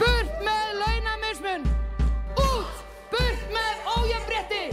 Burt 0.00 0.32
með 0.46 0.68
launamismun! 0.80 1.62
Út! 2.40 2.76
Burt 3.12 3.42
með 3.52 3.74
ójafnbretti! 3.92 4.64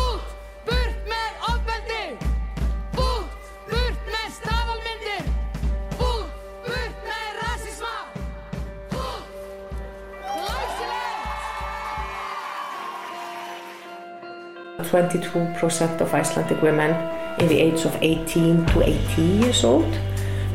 Út! 0.00 0.24
Burt 0.68 0.98
með 1.10 1.30
ofbeldi! 1.50 2.06
Út! 3.04 3.28
Burt 3.68 4.08
með 4.14 4.28
staðalmyndir! 4.38 5.28
Út! 5.98 6.30
Burt 6.64 7.04
með 7.10 7.28
rasisma! 7.42 7.94
Út! 8.96 9.24
Glæsilegt! 10.24 11.36
22% 14.88 16.00
of 16.00 16.14
Icelandic 16.14 16.60
women 16.62 16.96
in 17.40 17.46
the 17.48 17.60
age 17.60 17.84
of 17.84 17.94
18 18.00 18.64
to 18.72 18.82
80 18.82 19.22
years 19.22 19.64
old 19.64 20.13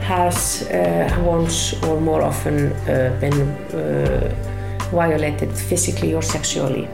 has 0.09 0.63
uh, 0.63 1.07
once 1.23 1.75
or 1.83 2.01
more 2.01 2.23
often 2.23 2.73
uh, 2.73 3.15
been 3.21 3.39
uh, 3.41 4.33
violated 4.91 5.51
physically 5.51 6.15
or 6.15 6.23
sexually 6.23 6.87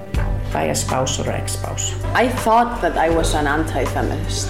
by 0.52 0.64
a 0.64 0.76
spouse 0.76 1.18
or 1.20 1.32
ex-spouse. 1.32 1.94
I 2.14 2.28
thought 2.28 2.82
that 2.82 2.98
I 2.98 3.10
was 3.10 3.34
an 3.34 3.48
anti-feminist. 3.48 4.50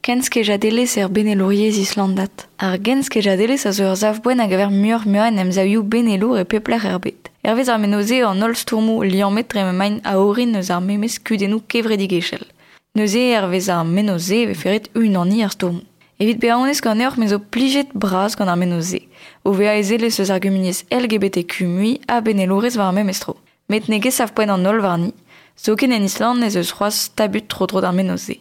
Kenskejadelez 0.00 0.90
ser 0.90 1.10
beneloriez 1.12 1.76
islandat. 1.76 2.46
Ar 2.56 2.78
genskejadelez 2.80 3.60
sa 3.60 3.72
zo 3.72 3.90
ur 3.90 3.96
zav 4.00 4.22
boen 4.24 4.40
hag 4.40 4.52
aver 4.56 4.70
muor 4.72 5.02
muan 5.04 5.36
em 5.38 5.50
zaoioù 5.52 5.82
benelour 5.82 6.38
e 6.40 6.44
pepler 6.44 6.86
erbet. 6.88 7.28
Ervez 7.44 7.68
ar 7.68 7.78
menoze 7.78 8.22
an 8.24 8.42
ol 8.42 8.54
stourmou 8.56 9.04
lianmet 9.04 9.48
trem 9.48 9.76
main 9.76 10.00
a 10.02 10.16
orin 10.16 10.52
neus 10.52 10.70
ar 10.70 10.80
memes 10.80 11.18
kudenou 11.20 11.60
kevredigeschel. 11.68 12.46
Neuze 12.96 13.20
ervez 13.36 13.68
ar 13.68 13.84
menoze 13.84 14.46
ve 14.48 14.54
ferret 14.54 14.88
un 14.94 15.16
an 15.20 15.36
ar 15.44 15.52
stourmou. 15.52 15.84
Evit 16.18 16.40
beaonez 16.40 16.80
gant 16.80 17.00
eur 17.00 17.18
mezo 17.18 17.38
plijet 17.38 17.92
braz 17.92 18.36
gant 18.36 18.48
ar 18.48 18.56
menoze. 18.56 19.02
O 19.44 19.52
vea 19.52 19.76
ezele 19.76 20.08
eus 20.08 20.30
ar 20.30 20.40
LGBTQ 20.40 21.66
mui 21.66 22.00
a 22.08 22.22
benelourez 22.22 22.76
war 22.78 22.88
ar 22.88 22.94
memestro. 22.94 23.36
Met 23.68 23.88
nege 23.88 24.10
sav 24.10 24.32
poen 24.32 24.48
an 24.48 24.66
ol 24.66 24.80
varni, 24.80 25.12
zo 25.56 25.76
ken 25.76 25.92
en 25.92 26.04
Island 26.04 26.42
ez 26.42 26.56
eus 26.56 26.72
c'hoaz 26.72 27.10
tabut 27.14 27.46
tro 27.48 27.66
tro 27.66 27.80
d'ar 27.80 27.92
menoze. 27.92 28.40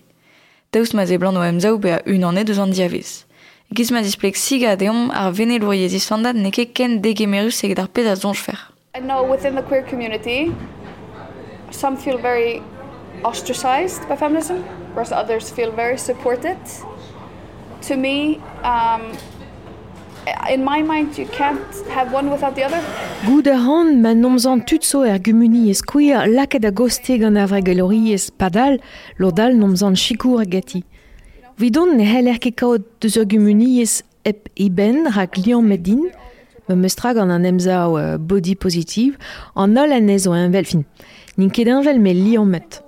daoust 0.72 0.94
ma 0.94 1.06
zeblant 1.06 1.38
o 1.38 1.44
emzao 1.44 1.78
be 1.82 1.94
a 1.94 2.02
unan 2.06 2.38
e 2.38 2.44
deus 2.44 2.60
an 2.60 2.72
diavez. 2.72 3.26
Giz 3.74 3.92
ma 3.92 4.02
displek 4.02 4.38
siga 4.38 4.76
deom 4.78 5.10
ar 5.12 5.32
vene 5.32 5.60
louriez 5.62 5.94
istandad 5.94 6.36
neke 6.36 6.74
ken 6.74 7.02
degemerus 7.02 7.64
eget 7.64 7.80
ar 7.80 7.88
pez 7.88 8.08
a 8.08 8.16
zonj 8.16 8.38
fer. 8.38 8.60
I 8.96 9.00
know 9.00 9.24
within 9.24 9.56
the 9.56 9.62
queer 9.62 9.84
community, 9.84 10.52
some 11.72 11.98
feel 11.98 12.18
very 12.18 12.62
ostracized 13.24 14.08
by 14.10 14.16
feminism, 14.16 14.64
whereas 14.94 15.12
others 15.12 15.50
feel 15.50 15.72
very 15.72 15.98
supported. 15.98 16.58
To 17.88 17.96
me, 17.96 18.42
um, 18.64 19.14
in 20.50 20.64
my 20.64 20.82
mind, 20.82 21.18
you 21.18 21.28
can't 21.28 21.76
have 21.90 22.12
one 22.12 22.30
without 22.30 22.56
the 22.56 22.64
other. 22.64 22.82
Goud 23.26 23.48
a 23.48 23.58
ran 23.58 24.02
ma 24.02 24.14
nomzan 24.14 24.66
tutso 24.66 25.04
er 25.06 25.20
gumuni 25.20 25.70
ez 25.70 25.82
queer 25.82 26.28
laket 26.28 26.66
a 26.66 26.72
goste 26.72 27.18
gant 27.20 27.38
ar 27.38 27.48
vregelori 27.48 28.14
ez 28.14 28.30
padal, 28.30 28.80
lodal 29.20 29.56
nomzan 29.56 29.96
chikour 29.96 30.42
a 30.42 30.46
gati. 30.46 30.84
Vidon 31.58 31.98
ne 31.98 32.06
hel 32.06 32.28
er 32.28 32.40
ket 32.40 32.56
kaot 32.56 32.86
deus 33.02 33.18
ur 33.18 33.26
gumuni 33.26 33.82
ez 33.82 34.02
ep 34.26 34.50
iben 34.56 35.06
rak 35.16 35.38
lian 35.38 35.64
medin, 35.68 36.10
me 36.68 36.76
meustra 36.76 37.14
gant 37.14 37.32
an 37.32 37.46
emzao 37.46 37.98
uh, 38.00 38.18
body 38.18 38.56
positive, 38.56 39.18
an 39.56 39.78
ol 39.78 39.92
an 39.92 40.10
ez 40.10 40.28
o 40.28 40.34
envel 40.34 40.66
fin. 40.66 40.86
Nin 41.38 41.50
ket 41.50 41.68
envel 41.68 42.00
me 42.00 42.14
lian 42.14 42.50
met. 42.50 42.82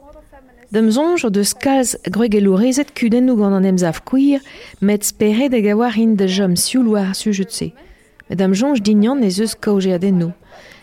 Dem 0.72 0.88
zonj 0.92 1.26
o 1.28 1.30
deus 1.30 1.52
kalz 1.52 1.98
gregelorezet 2.16 2.94
kuden 2.96 3.28
ou 3.28 3.36
gant 3.36 3.58
an 3.58 3.66
emzav 3.68 3.98
queer, 4.08 4.40
met 4.80 5.04
speret 5.04 5.52
hag 5.52 5.66
a 5.68 5.90
in 6.00 6.16
de 6.16 6.28
jom 6.32 6.56
sioul 6.56 6.88
war 6.94 7.14
sujet 7.14 7.52
se. 7.52 7.74
Met 8.30 8.40
am 8.42 8.54
jonj 8.54 8.80
dignan 8.80 9.22
ez 9.22 9.40
eus 9.40 9.54
kaoje 9.60 9.92
adenno. 9.94 10.32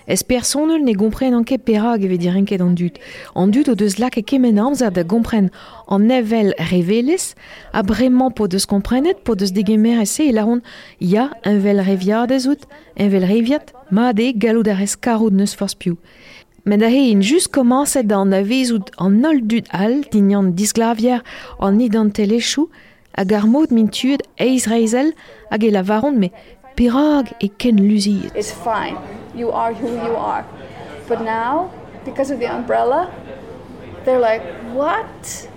Ez 0.04 0.22
personel 0.22 0.84
ne 0.84 0.93
gompren 0.93 1.32
anke 1.32 1.56
perag 1.56 2.04
eve 2.04 2.19
dir 2.21 2.37
enket 2.37 2.60
an 2.60 2.75
dut. 2.75 2.98
An 3.34 3.50
dut 3.50 3.69
o 3.69 3.75
deus 3.75 3.97
lak 3.97 4.19
e 4.21 4.22
kemen 4.22 4.60
amzer 4.60 4.93
da 4.93 5.03
gompren 5.04 5.48
an 5.88 6.04
nevel 6.04 6.53
revelez, 6.71 7.34
a 7.72 7.81
bremañ 7.82 8.34
po 8.37 8.47
deus 8.47 8.66
komprenet, 8.66 9.25
po 9.25 9.34
deus 9.34 9.53
degemer 9.56 10.03
ese, 10.03 10.28
e 10.28 10.32
laron, 10.32 10.60
ya, 11.00 11.31
un 11.47 11.60
vel 11.65 11.81
reviad 11.81 12.31
ez 12.31 12.47
out, 12.47 12.69
un 13.00 13.09
vel 13.09 13.25
reviat, 13.25 13.72
ma 13.91 14.12
de 14.12 14.34
galou 14.37 14.62
da 14.62 14.77
res 14.77 14.97
karout 14.97 15.32
neus 15.32 15.56
force 15.56 15.77
piou. 15.77 15.97
Men 16.68 16.80
da 16.80 16.88
he 16.92 17.10
in 17.10 17.22
just 17.22 17.48
komanset 17.50 18.08
da 18.10 18.20
an 18.20 18.34
avezout 18.36 18.90
an 19.00 19.24
ol 19.24 19.38
dut 19.40 19.68
al, 19.72 20.02
dignan 20.12 20.50
disglavier 20.52 21.22
an 21.64 21.78
idan 21.80 22.10
telechou, 22.12 22.66
hag 23.16 23.32
ar 23.32 23.46
mod 23.48 23.70
min 23.72 23.88
eiz 24.36 24.66
reizel 24.68 25.14
hag 25.50 25.64
e 25.64 25.70
me 26.12 26.30
perag 26.76 27.32
e 27.40 27.48
ken 27.48 27.78
luzi. 27.78 28.30
It's 28.34 28.52
fine. 28.52 28.98
You 29.34 29.50
are 29.50 29.72
who 29.72 29.88
you 29.88 30.14
are. 30.14 30.44
But 31.08 31.22
now, 31.22 31.70
because 32.04 32.30
of 32.30 32.38
the 32.38 32.52
umbrella, 32.52 33.10
they're 34.04 34.20
like, 34.20 34.42
what? 34.74 35.48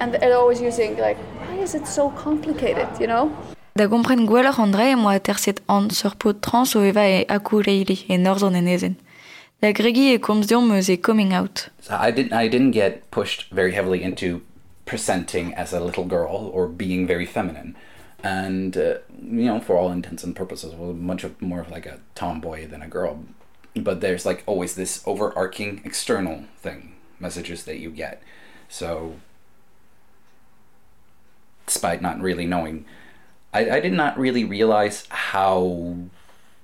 And 0.00 0.14
they're 0.14 0.36
always 0.36 0.60
using 0.60 0.96
like, 0.98 1.18
why 1.46 1.62
is 1.62 1.76
it 1.76 1.86
so 1.86 2.10
complicated, 2.10 2.88
you 2.98 3.06
know? 3.06 3.30
Da 3.76 3.86
gompren 3.86 4.26
gwelloc'h 4.26 4.58
an 4.58 4.72
dre 4.72 4.96
moa 4.96 5.20
terset 5.20 5.60
an 5.68 5.90
sur 5.90 6.16
pot 6.16 6.42
trans 6.42 6.74
o 6.74 6.82
eva 6.82 7.06
e 7.06 7.24
akoureili 7.28 8.02
e 8.08 8.16
norzon 8.18 8.56
en 8.56 8.66
ezen. 8.66 8.96
Da 9.66 9.72
gregi 9.72 10.12
e 10.14 10.18
komz 10.18 10.46
diom 10.46 10.68
meus 10.68 10.88
e 10.88 10.96
coming 10.96 11.32
out. 11.32 11.68
So 11.80 11.96
I 11.96 12.12
didn't 12.12 12.32
I 12.32 12.46
didn't 12.46 12.70
get 12.70 13.10
pushed 13.10 13.50
very 13.50 13.72
heavily 13.72 14.00
into 14.00 14.42
presenting 14.84 15.52
as 15.54 15.72
a 15.72 15.80
little 15.80 16.04
girl 16.04 16.52
or 16.54 16.68
being 16.68 17.04
very 17.04 17.26
feminine. 17.26 17.74
And 18.22 18.76
uh, 18.76 18.98
you 19.20 19.46
know, 19.46 19.58
for 19.58 19.76
all 19.76 19.90
intents 19.90 20.22
and 20.22 20.36
purposes, 20.36 20.72
was 20.72 20.94
much 20.94 21.26
more 21.40 21.58
of 21.58 21.68
like 21.68 21.84
a 21.84 21.98
tomboy 22.14 22.68
than 22.68 22.80
a 22.80 22.86
girl. 22.86 23.24
But 23.74 24.00
there's 24.00 24.24
like 24.24 24.44
always 24.46 24.76
this 24.76 25.02
overarching 25.04 25.82
external 25.84 26.44
thing, 26.58 26.92
messages 27.18 27.64
that 27.64 27.80
you 27.80 27.90
get. 27.90 28.22
So 28.68 29.16
despite 31.66 32.00
not 32.00 32.20
really 32.20 32.46
knowing, 32.46 32.84
I, 33.52 33.68
I 33.70 33.80
did 33.80 33.94
not 33.94 34.16
really 34.16 34.44
realize 34.44 35.08
how 35.08 35.96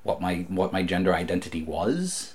what 0.05 0.21
my 0.21 0.47
what 0.47 0.73
my 0.73 0.85
gender 0.85 1.13
identity 1.13 1.65
was 1.65 2.35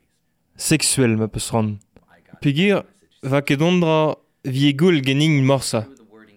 sexuel 0.61 1.17
ma 1.17 1.27
peus 1.27 1.49
ran. 1.53 1.77
Pegir, 2.41 2.83
va 3.23 3.41
ket 3.41 3.61
ondra 3.61 4.15
vie 4.45 4.73
goul 4.77 5.01
genin 5.05 5.41
morsa. 5.45 5.85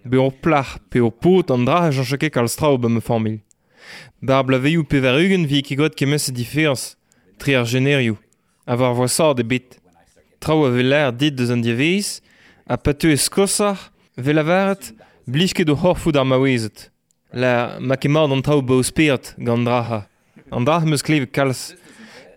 Be 0.05 0.17
ur 0.21 0.33
plach, 0.43 0.77
pe 0.89 1.01
ur 1.01 1.13
pot 1.13 1.51
an 1.53 1.65
dra 1.65 1.87
a 1.87 1.91
jean 1.91 2.29
kal 2.33 2.49
strao 2.49 2.77
ba 2.77 2.89
me 2.89 3.01
formil. 3.01 3.39
Ba 4.21 4.39
ar 4.39 4.45
blaveioù 4.45 4.83
pe 4.89 5.01
verugen 5.01 5.45
vie 5.45 5.61
vie 5.61 5.67
kegot 5.67 5.97
kemes 5.97 6.29
e 6.29 6.33
difers, 6.33 6.95
tri 7.37 7.55
ar 7.55 7.65
generioù, 7.65 8.17
a 8.65 8.75
var 8.75 8.93
voasar 8.97 9.33
de 9.35 9.43
bit. 9.43 9.77
Trao 10.39 10.65
a 10.65 10.69
veler 10.69 11.11
dit 11.11 11.33
deus 11.33 11.51
an 11.53 11.61
diaveiz, 11.61 12.21
a 12.67 12.77
pateu 12.77 13.11
e 13.13 13.17
skosar, 13.17 13.77
velavaret, 14.17 14.93
blij 15.25 15.53
ket 15.53 15.69
o 15.69 15.75
horfoud 15.75 16.17
ar 16.17 16.25
maouezet. 16.25 16.89
La 17.33 17.79
ma 17.79 17.97
kemard 17.97 18.33
an 18.33 18.41
trao 18.45 18.61
ba 18.61 18.77
ospert 18.77 19.33
gant 19.37 19.65
dra 19.65 19.81
ha. 19.89 19.99
An 20.51 20.65
dra 20.65 20.79
meus 20.85 21.05
klevet 21.05 21.33
kalz. 21.33 21.73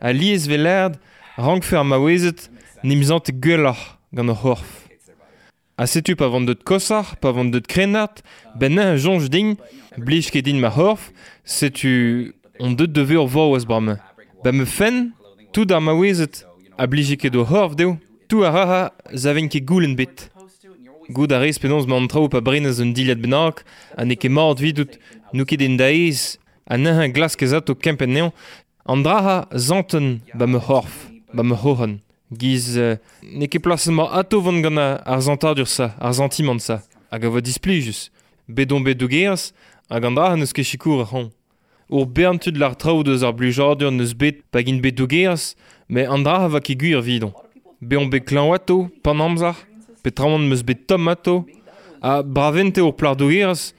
A 0.01 0.13
liez 0.13 0.47
velerd, 0.49 0.97
Rankfer 1.39 1.85
ma 1.85 2.01
wezet 2.03 2.49
nimzant 2.83 3.31
gwelloc'h 3.31 3.85
gant 4.13 4.33
o 4.33 4.35
horf. 4.35 4.89
A 5.79 5.87
setu 5.87 6.17
pa 6.19 6.27
vant 6.27 6.49
deut 6.49 6.65
kosar, 6.67 7.13
pa 7.23 7.31
vant 7.31 7.53
deut 7.55 7.67
krenat, 7.71 8.25
ben 8.59 8.75
na 8.75 8.89
a 8.91 8.97
jonj 8.99 9.29
din, 9.31 9.53
blij 9.95 10.33
ket 10.35 10.49
din 10.49 10.59
ma 10.59 10.73
horf, 10.75 11.13
setu 11.47 12.35
on 12.59 12.75
deut 12.75 12.91
deve 12.91 13.15
ur 13.15 13.31
vor 13.31 13.53
oas 13.53 13.69
brame. 13.71 14.01
Ba 14.43 14.51
me 14.51 14.67
fen, 14.67 15.13
tout 15.55 15.71
ar 15.71 15.81
ma 15.81 15.95
a 15.95 16.87
blij 16.91 17.15
ket 17.15 17.37
o 17.37 17.45
horf 17.47 17.77
deo, 17.79 17.95
tout 18.27 18.43
a 18.43 18.51
raha 18.51 18.83
zaven 19.15 19.49
ket 19.49 19.63
goulen 19.65 19.95
bet. 19.95 20.33
Goud 21.15 21.31
a 21.31 21.39
rez 21.39 21.59
penons 21.63 21.87
ma 21.87 21.97
an 21.97 22.09
traoù 22.11 22.29
pa 22.29 22.41
brenez 22.41 22.81
un 22.83 22.91
dilad 22.93 23.23
bennak, 23.23 23.63
a 23.95 24.05
ne 24.05 24.17
ket 24.17 24.35
mord 24.35 24.59
vidout, 24.59 24.99
nou 25.33 25.47
ket 25.47 25.63
en 25.63 25.79
daez, 25.79 26.35
a 26.67 26.75
nehe 26.77 27.13
glas 27.15 27.39
kezat 27.39 27.71
o 27.71 27.79
kempen 27.79 28.11
neon, 28.11 28.35
an 28.91 29.07
draha 29.07 29.47
zanten 29.55 30.19
ba 30.35 30.51
me 30.51 30.59
horf. 30.59 31.07
Ba 31.33 31.43
me 31.43 31.55
hohan. 31.55 31.99
Giz, 32.31 32.77
uh, 32.77 32.97
ne 33.23 33.49
ket 33.49 33.63
plasen 33.65 33.95
ma 33.97 34.05
ato 34.13 34.41
vant 34.45 34.61
zantadur 35.25 35.67
sa, 35.67 35.95
sa, 36.61 36.83
hag 37.11 37.25
a 37.25 37.31
vo 37.31 37.41
displijus. 37.41 38.11
Bedon 38.49 38.85
bet 38.85 38.99
dougeaz, 39.01 39.53
hag 39.89 40.05
an 40.05 40.15
draha 40.15 40.37
neus 40.37 40.53
ket 40.53 40.67
chikour 40.69 41.03
a 41.03 41.07
hon. 41.09 41.31
Ur 41.89 42.05
lar 42.59 42.75
traoù 42.77 43.03
deus 43.03 43.23
ar 43.23 43.33
blujardur 43.33 43.91
neus 43.91 44.13
bet 44.13 44.45
pa 44.53 44.61
gin 44.61 44.81
bet 44.81 44.97
dougeaz, 44.97 45.55
me 45.89 46.05
an 46.05 46.25
draha 46.25 46.49
va 46.49 46.61
gwir 46.61 47.01
vidon. 47.01 47.33
Be 47.81 47.97
bet 48.11 48.27
pan 49.03 49.21
amzar, 49.21 49.57
pe 50.03 50.11
a 52.03 52.23
bravente 52.23 52.81
ur 52.81 52.93
plar 52.93 53.17
dougeaz, 53.17 53.73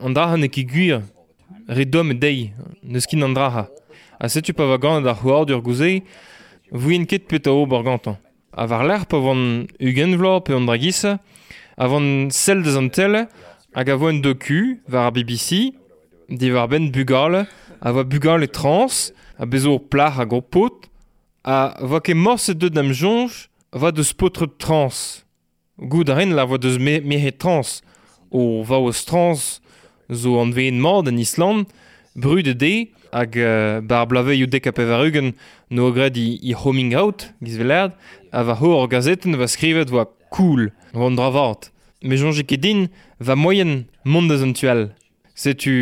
an 0.00 0.12
draha 0.12 0.36
ne 0.36 0.48
ket 0.48 0.66
gwir, 0.66 1.02
re 1.68 1.84
dom 1.84 2.10
e 2.10 2.14
dei, 2.14 2.52
neus 2.82 3.06
kin 3.06 3.22
an. 3.22 3.68
A 4.18 4.26
va 4.26 4.78
c'hoardur 5.14 5.62
gouzei, 5.62 6.02
Vouin 6.74 7.04
ket 7.06 7.28
pet 7.28 7.46
a-o 7.46 7.66
gantañ. 7.66 8.16
A 8.52 8.66
var 8.66 8.82
l'ar 8.82 9.06
pa 9.06 9.18
vant 9.22 9.70
ugen 9.78 10.16
vlo 10.18 10.40
pe 10.42 10.54
an 10.54 10.66
dragisa, 10.66 11.20
a 11.78 11.86
vant 11.86 12.32
sel 12.34 12.62
deus 12.62 12.74
an 12.74 12.90
telle 12.90 13.28
hag 13.74 13.90
a 13.90 13.96
voan 13.96 14.18
docu 14.20 14.80
var 14.88 15.06
a 15.06 15.10
BBC, 15.14 15.70
di 16.28 16.50
var 16.50 16.66
ben 16.66 16.90
bugal, 16.90 17.46
a 17.80 17.92
voa 17.92 18.02
bugal 18.02 18.42
e 18.42 18.48
trans, 18.50 19.12
a 19.38 19.46
bezo 19.46 19.78
plar 19.78 20.18
a 20.18 20.26
o 20.26 20.40
pot, 20.40 20.90
a 21.44 21.78
voa 21.86 22.00
ket 22.00 22.18
morset 22.18 22.58
deud 22.58 22.78
am 22.78 22.90
jonj, 22.90 23.46
a 23.70 23.78
voa 23.78 23.92
deus 23.92 24.12
potre 24.12 24.50
trans. 24.58 25.22
Gout 25.78 26.10
a 26.10 26.24
la 26.26 26.44
voa 26.44 26.58
deus 26.58 26.78
me 26.78 26.98
mehet 27.00 27.38
trans, 27.38 27.82
o 28.32 28.64
vaos 28.64 29.04
trans 29.06 29.60
zo 30.10 30.40
an 30.42 30.50
vein 30.50 30.80
mord 30.80 31.06
an 31.06 31.22
Island, 31.22 31.70
brud 32.16 32.50
e 32.50 32.54
de, 32.54 32.90
hag 33.14 33.36
uh, 33.38 33.80
bar 33.80 34.06
blave 34.10 34.34
you 34.34 34.46
dek 34.50 34.66
a 34.66 34.72
pevarugen 34.74 35.32
no 35.70 35.92
gred 35.94 36.18
i, 36.18 36.38
i 36.42 36.52
homing 36.52 36.94
out 36.98 37.28
gizvelerd 37.44 37.94
a 38.34 38.42
va 38.42 38.58
ho 38.58 38.74
ar 38.80 38.90
gazeten 38.90 39.38
va 39.38 39.46
skrivet 39.46 39.92
va 39.94 40.08
cool 40.34 40.72
va 40.92 41.06
an 41.06 41.18
dravart. 41.18 41.70
me 42.02 42.16
jonge 42.16 42.42
ket 42.42 42.60
din 42.60 42.88
va 43.20 43.34
moyen 43.34 43.86
mont 44.04 44.30
eus 44.30 44.42
an 44.42 44.52
tual. 44.52 44.90
Setu 45.34 45.74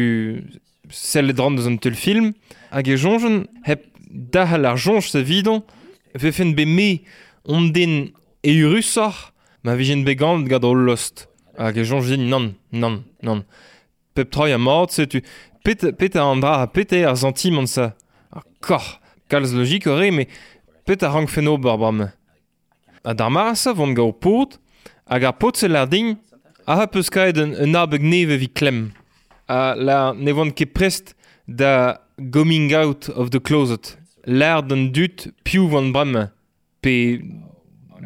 sel 0.91 1.33
e 1.33 1.35
dran 1.35 1.57
eus 1.57 1.67
an 1.67 1.79
tel 1.83 1.97
film 1.97 2.35
hag 2.71 2.89
e 2.89 2.97
jongen 2.97 3.47
hep 3.65 3.89
da 4.09 4.45
hal 4.47 4.69
ar 4.69 4.77
jonge 4.77 5.09
se 5.09 5.25
vidon 5.25 5.65
vefen 6.15 6.55
be 6.55 6.67
me 6.69 6.91
on 7.49 7.73
den 7.73 8.13
e 8.45 8.53
urusor 8.63 9.33
ma 9.65 9.75
vijen 9.75 10.05
begant 10.05 10.49
gant 10.51 10.63
gant 10.63 10.87
lost. 10.87 11.27
Hag 11.59 11.81
e 11.81 11.85
jonge 11.89 12.13
din 12.13 12.29
nan 12.29 12.55
nan 12.71 13.05
nan. 13.23 13.45
Pep 14.15 14.29
troi 14.31 14.53
a 14.53 14.59
mort 14.59 14.93
setu 14.93 15.25
pet, 15.65 15.93
pet 15.99 16.17
a 16.17 16.25
an 16.25 16.41
dra 16.43 16.63
a 16.63 16.67
pet 16.67 16.93
ar 16.93 17.17
zantimant 17.17 17.69
sa. 17.69 17.93
Ar 18.33 18.45
kor, 18.61 18.85
kalz 19.29 19.55
logik 19.55 19.87
ore, 19.87 20.11
me 20.11 20.27
pet 20.87 21.03
a 21.03 21.11
rank 21.13 21.31
feno 21.31 21.57
bar 21.59 21.79
bram. 21.79 22.11
A 23.05 23.15
dar 23.15 23.31
mar 23.31 23.57
sa 23.57 23.73
vont 23.73 23.95
gao 23.95 24.13
pot, 24.13 24.59
hag 25.11 25.25
ar 25.25 25.39
pot 25.39 25.57
se 25.57 25.69
lar 25.69 25.89
ding, 25.89 26.17
a 26.67 26.77
ha 26.81 26.87
peus 26.87 27.09
un, 27.15 27.55
un 27.75 27.87
vi. 27.91 28.51
A 29.49 29.75
la 29.77 30.15
ne 30.15 30.33
vont 30.33 30.51
ket 30.51 30.73
prest 30.73 31.15
da 31.49 31.99
coming 32.33 32.73
out 32.73 33.09
of 33.11 33.31
the 33.31 33.41
closet. 33.41 33.99
L'air 34.25 34.63
d'un 34.63 34.91
dut 34.93 35.33
piou 35.45 35.69
vant 35.69 35.91
bram, 35.91 36.31
pe 36.81 37.21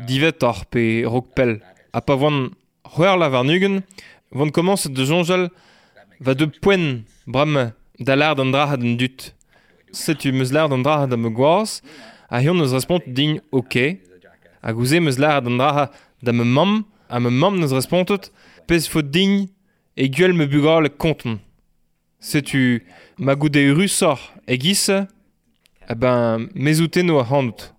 divet 0.06 0.42
ar 0.42 0.64
pe 0.70 1.04
rok 1.04 1.34
pel. 1.34 1.60
A 1.92 2.00
pa 2.00 2.14
vont 2.14 2.50
c'hwer 2.84 3.16
la 3.16 3.28
varnugen, 3.28 3.82
vont 4.32 4.50
commence 4.50 4.88
de 4.88 5.04
jonjal 5.04 5.50
va 6.20 6.34
de 6.34 6.46
poen 6.62 7.04
bram 7.26 7.72
da 7.98 8.14
lard 8.14 8.40
an 8.40 8.52
drahad 8.52 8.82
an 8.82 8.96
dut. 8.96 9.32
Setu 9.92 10.32
meus 10.32 10.52
lard 10.52 10.72
an 10.72 10.84
drahat 10.84 11.12
am 11.12 11.26
gwaaz, 11.34 11.80
a 12.28 12.40
hion 12.40 12.58
neus 12.58 12.72
respont 12.76 13.04
din 13.06 13.40
ok, 13.52 13.98
a 14.62 14.72
gouze 14.72 15.00
meus 15.00 15.18
lard 15.18 15.46
an 15.46 15.58
drahad 15.60 15.92
da 16.22 16.32
me 16.32 16.44
mam, 16.44 16.84
a 17.08 17.20
me 17.20 17.30
mam 17.30 17.58
neus 17.60 17.72
respontet, 17.72 18.30
pez 18.66 18.88
fo 18.88 19.02
din 19.02 19.48
e 19.96 20.08
gwell 20.08 20.34
me 20.34 20.46
bugar 20.46 20.82
le 20.82 20.90
konten. 20.90 21.40
Setu 22.20 22.82
ma 23.18 23.34
goude 23.34 23.62
rusor 23.76 24.18
e 24.46 24.56
gise, 24.58 25.06
a 25.88 25.94
ben 25.94 26.50
mezouteno 26.54 27.20
a 27.20 27.24
handout. 27.24 27.72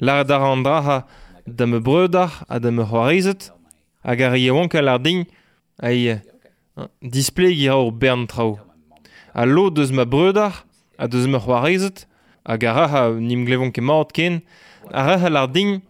Lard 0.00 0.30
ar 0.30 0.44
an 0.52 0.64
drahad 0.64 1.04
da 1.46 1.66
me 1.66 1.80
breudar 1.80 2.44
a 2.48 2.58
da 2.58 2.70
me 2.70 2.84
c'hoarizet, 2.84 3.50
hag 4.04 4.20
ar 4.22 4.36
ie 4.36 4.50
wankel 4.54 4.88
ar 4.88 4.98
din, 4.98 5.26
aie 5.82 6.20
Displeg 7.02 7.58
ira 7.58 7.76
ur 7.78 7.92
bern 7.92 8.26
trao. 8.26 8.58
A 9.34 9.46
lo 9.46 9.70
deus 9.70 9.90
ma 9.92 10.04
breudar, 10.04 10.64
a 10.98 11.06
deus 11.08 11.26
ma 11.26 11.38
c'hoarezet, 11.38 12.06
hag 12.46 12.64
a 12.64 12.72
raha 12.74 13.02
nim 13.20 13.44
glevon 13.46 13.72
ket 13.72 13.84
maot 13.84 14.12
ken, 14.12 14.40
a 14.90 15.04
raha 15.08 15.30
lar 15.30 15.48
ding 15.48 15.82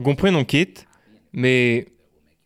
gomprenon 0.00 0.46
ket, 0.46 0.84
me 1.32 1.86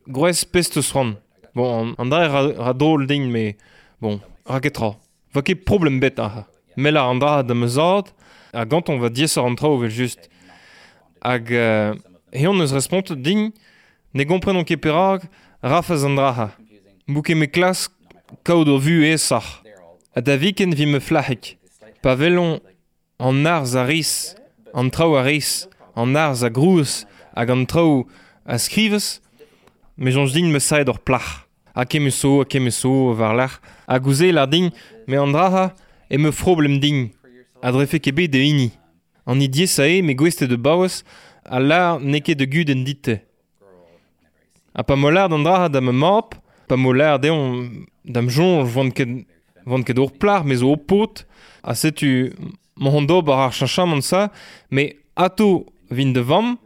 gwez 0.08 0.44
pest 0.44 0.76
eus 0.76 0.92
ran. 0.94 1.16
Bon, 1.54 1.94
an 1.98 2.10
dra 2.10 2.26
ra, 2.28 2.42
ra 2.66 2.72
dol 2.72 3.06
ding, 3.06 3.30
me 3.32 3.56
bon, 4.00 4.20
ra 4.48 4.60
ket 4.60 4.76
tra. 4.76 4.94
Va 5.32 5.42
ket 5.42 5.64
problem 5.68 6.00
bet 6.00 6.20
aha. 6.20 6.46
Mel 6.76 6.98
ar 6.98 7.10
an 7.12 7.20
dra 7.20 7.42
da 7.42 7.54
meuzad, 7.54 8.12
a 8.52 8.64
gant 8.64 8.88
on 8.88 9.00
va 9.00 9.08
dies 9.08 9.36
ar 9.38 9.48
an 9.48 9.56
trao 9.56 9.78
vel 9.80 9.92
just. 9.92 10.28
Hag 11.22 11.52
uh, 11.52 11.94
eon 12.32 12.60
eus 12.60 12.74
respont 12.76 13.14
ding, 13.24 13.52
ne 14.12 14.24
gomprenon 14.28 14.68
ket 14.68 14.82
perag, 14.84 15.28
rafaz 15.62 16.04
an 16.04 16.18
dra 16.20 16.32
ha. 16.36 16.48
Me 17.34 17.46
klas 17.46 17.88
kaout 18.44 18.68
o 18.68 18.78
vu 18.78 19.02
e 19.02 19.16
sar. 19.18 19.62
A 20.14 20.20
da 20.20 20.36
viken 20.36 20.74
vi 20.74 20.86
me 20.86 21.00
flahek. 21.00 21.56
Pa 22.02 22.14
velon 22.14 22.60
an 23.18 23.46
arz 23.46 23.74
a 23.74 23.84
ris, 23.86 24.34
an 24.74 24.90
trao 24.90 25.16
a 25.16 25.22
ris, 25.22 25.68
an 25.94 26.16
arz 26.16 26.42
a 26.42 26.50
grouz, 26.50 27.06
hag 27.36 27.50
an 27.50 27.66
trao 27.66 28.06
a 28.44 28.58
skrivez, 28.58 29.20
me 29.96 30.10
jonj 30.10 30.32
din 30.34 30.52
me 30.52 30.60
saed 30.60 30.88
ur 30.88 30.98
plach. 30.98 31.46
A 31.74 31.86
kem 31.86 32.04
eus 32.04 32.18
so, 32.20 32.40
a 32.40 32.44
kem 32.44 32.66
eus 32.66 32.82
so, 32.82 33.14
var 33.14 33.34
lach. 33.34 33.60
A 33.86 33.98
gouze 33.98 34.32
lar 34.32 34.46
din, 34.46 34.70
me 35.06 35.16
an 35.16 35.32
draha, 35.32 35.72
e 36.10 36.18
me 36.18 36.32
froblem 36.32 36.80
din. 36.80 37.10
A 37.62 37.72
drefe 37.72 38.00
kebe 38.02 38.28
de 38.28 38.42
ini. 38.44 38.70
An 39.24 39.40
i 39.40 39.48
dies 39.48 39.78
a 39.78 39.86
e, 39.88 40.02
me 40.02 40.14
gweste 40.14 40.48
de 40.50 40.58
baoz, 40.58 41.02
a 41.44 41.60
lar 41.60 42.00
neke 42.00 42.34
de 42.36 42.46
gud 42.46 42.68
en 42.68 42.84
dite. 42.84 43.22
A 44.74 44.82
pa 44.84 44.96
molar 44.96 45.30
d'an 45.30 45.44
draha 45.44 45.70
da 45.72 45.80
me 45.80 45.92
map, 45.92 46.34
pa 46.72 46.78
molar 46.80 47.18
deon 47.20 47.84
dam 48.00 48.30
jonj 48.32 48.70
vant 48.72 48.94
ket, 48.96 49.10
vant 49.68 49.84
ket 49.84 49.98
ur 50.00 50.08
plar, 50.16 50.40
zo 50.56 50.72
o 50.72 50.76
pot, 50.76 51.26
a 51.60 51.74
setu 51.76 52.32
mohon 52.80 53.04
bar 53.06 53.48
ar 53.48 53.52
chacham 53.52 54.00
sa, 54.00 54.30
me 54.70 54.96
ato 55.14 55.66
vin 55.90 56.14
de 56.16 56.22
vam, 56.24 56.56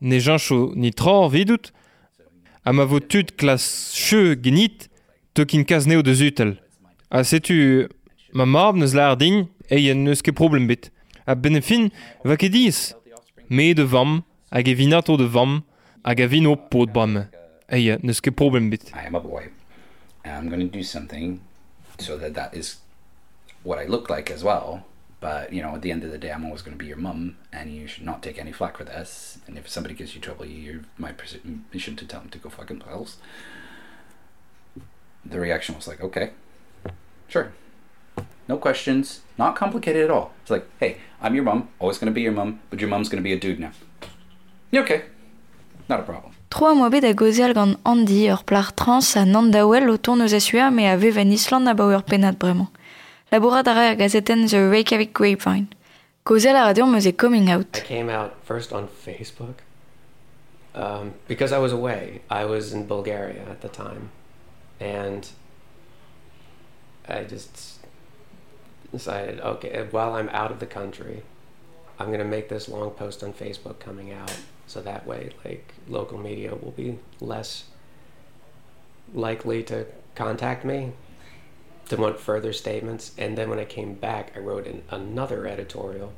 ne 0.00 0.20
jancho 0.20 0.70
ni 0.76 0.92
tra 0.92 1.26
vidout, 1.28 1.72
a 2.62 2.72
ma 2.72 2.84
vo 2.84 3.00
tud 3.00 3.34
klas 3.36 3.90
che 3.90 4.38
genit, 4.38 4.86
te 5.34 5.44
kin 5.44 5.64
kaz 5.64 5.86
neo 5.86 6.02
de 6.02 6.14
zutel. 6.14 6.54
A 7.10 7.24
setu 7.24 7.88
ma 8.32 8.44
marb 8.44 8.76
neus 8.76 8.94
lar 8.94 9.16
din, 9.16 9.48
e 9.68 9.94
neus 9.94 10.22
ket 10.22 10.38
problem 10.38 10.68
bit. 10.70 10.92
A 11.26 11.34
benefin, 11.34 11.90
va 12.22 12.36
ket 12.38 12.54
diz, 12.54 12.94
me 13.50 13.74
de 13.74 13.82
vam, 13.82 14.22
hag 14.54 14.68
e 14.68 14.74
vinato 14.78 15.18
de 15.18 15.26
vam, 15.26 15.64
a 16.04 16.14
vin 16.14 16.46
o 16.46 16.54
pot 16.54 16.86
bram. 16.86 17.26
E 17.66 17.78
yen 17.82 17.98
neus 18.02 18.22
ket 18.22 18.36
problem 18.36 18.70
bit. 18.70 18.94
I 18.94 19.08
am 19.10 19.16
a 19.16 19.20
boy. 19.20 19.55
I'm 20.28 20.48
going 20.48 20.60
to 20.60 20.66
do 20.66 20.82
something 20.82 21.40
so 21.98 22.16
that 22.18 22.34
that 22.34 22.54
is 22.54 22.78
what 23.62 23.78
I 23.78 23.84
look 23.84 24.08
like 24.10 24.30
as 24.30 24.42
well. 24.44 24.84
But, 25.18 25.52
you 25.52 25.62
know, 25.62 25.74
at 25.74 25.82
the 25.82 25.90
end 25.90 26.04
of 26.04 26.10
the 26.10 26.18
day, 26.18 26.30
I'm 26.30 26.44
always 26.44 26.62
going 26.62 26.76
to 26.76 26.78
be 26.78 26.86
your 26.86 26.98
mum, 26.98 27.38
and 27.52 27.74
you 27.74 27.86
should 27.86 28.04
not 28.04 28.22
take 28.22 28.38
any 28.38 28.52
flack 28.52 28.76
for 28.76 28.84
this. 28.84 29.38
And 29.46 29.56
if 29.56 29.68
somebody 29.68 29.94
gives 29.94 30.14
you 30.14 30.20
trouble, 30.20 30.44
you're 30.44 30.82
my 30.98 31.12
permission 31.12 31.96
to 31.96 32.06
tell 32.06 32.20
them 32.20 32.28
to 32.30 32.38
go 32.38 32.50
fucking 32.50 32.78
themselves. 32.80 33.16
The 35.24 35.40
reaction 35.40 35.74
was 35.74 35.88
like, 35.88 36.02
okay, 36.02 36.30
sure. 37.28 37.52
No 38.46 38.58
questions, 38.58 39.22
not 39.38 39.56
complicated 39.56 40.04
at 40.04 40.10
all. 40.10 40.32
It's 40.42 40.50
like, 40.50 40.68
hey, 40.78 40.98
I'm 41.20 41.34
your 41.34 41.44
mum, 41.44 41.70
always 41.80 41.98
going 41.98 42.12
to 42.12 42.14
be 42.14 42.22
your 42.22 42.32
mum, 42.32 42.60
but 42.70 42.78
your 42.80 42.88
mum's 42.88 43.08
going 43.08 43.22
to 43.22 43.26
be 43.26 43.32
a 43.32 43.40
dude 43.40 43.58
now. 43.58 43.72
Okay. 44.72 45.06
Not 45.88 46.00
a 46.00 46.02
problem. 46.04 46.35
Troa 46.56 46.72
moa 46.72 46.88
bet 46.88 47.04
a 47.04 47.12
gozial 47.12 47.52
gant 47.52 47.76
ur 47.84 48.42
plar 48.48 48.70
trans 48.72 49.14
a 49.16 49.26
da 49.26 49.66
wel 49.66 49.90
o 49.90 49.98
tourneus 49.98 50.32
a 50.32 50.40
suer 50.40 50.70
me 50.70 50.86
a 50.86 50.96
vev 50.96 51.18
en 51.18 51.30
Island 51.30 51.68
a 51.68 51.74
bremañ. 51.74 52.68
Gazeten 53.30 54.48
The 54.48 54.70
Reykjavik 54.70 55.12
Grapevine. 55.12 55.68
A 56.24 56.86
meus 56.86 57.04
e 57.04 57.12
coming 57.12 57.50
out. 57.50 57.76
I 57.76 57.80
came 57.80 58.08
out 58.08 58.42
first 58.42 58.72
on 58.72 58.88
Facebook 58.88 59.56
um, 60.74 61.12
because 61.28 61.52
I 61.52 61.58
was 61.58 61.72
away. 61.74 62.22
I 62.30 62.46
was 62.46 62.72
in 62.72 62.86
Bulgaria 62.86 63.44
at 63.50 63.60
the 63.60 63.68
time, 63.68 64.08
and 64.80 65.28
I 67.06 67.24
just 67.24 67.80
decided, 68.90 69.40
okay, 69.40 69.86
while 69.90 70.14
I'm 70.14 70.30
out 70.30 70.50
of 70.50 70.58
the 70.60 70.66
country, 70.66 71.22
I'm 71.98 72.10
gonna 72.10 72.24
make 72.24 72.48
this 72.48 72.66
long 72.66 72.92
post 72.92 73.22
on 73.22 73.34
Facebook 73.34 73.78
coming 73.78 74.10
out, 74.10 74.32
so 74.66 74.80
that 74.82 75.06
way, 75.06 75.30
like 75.44 75.74
local 75.88 76.18
media 76.18 76.54
will 76.54 76.72
be 76.72 76.98
less 77.20 77.64
likely 79.14 79.62
to 79.64 79.86
contact 80.14 80.64
me 80.64 80.92
to 81.88 81.96
want 81.96 82.18
further 82.18 82.52
statements. 82.52 83.12
And 83.16 83.38
then 83.38 83.48
when 83.48 83.58
I 83.58 83.64
came 83.64 83.94
back, 83.94 84.32
I 84.34 84.40
wrote 84.40 84.66
in 84.66 84.82
another 84.90 85.46
editorial. 85.46 86.12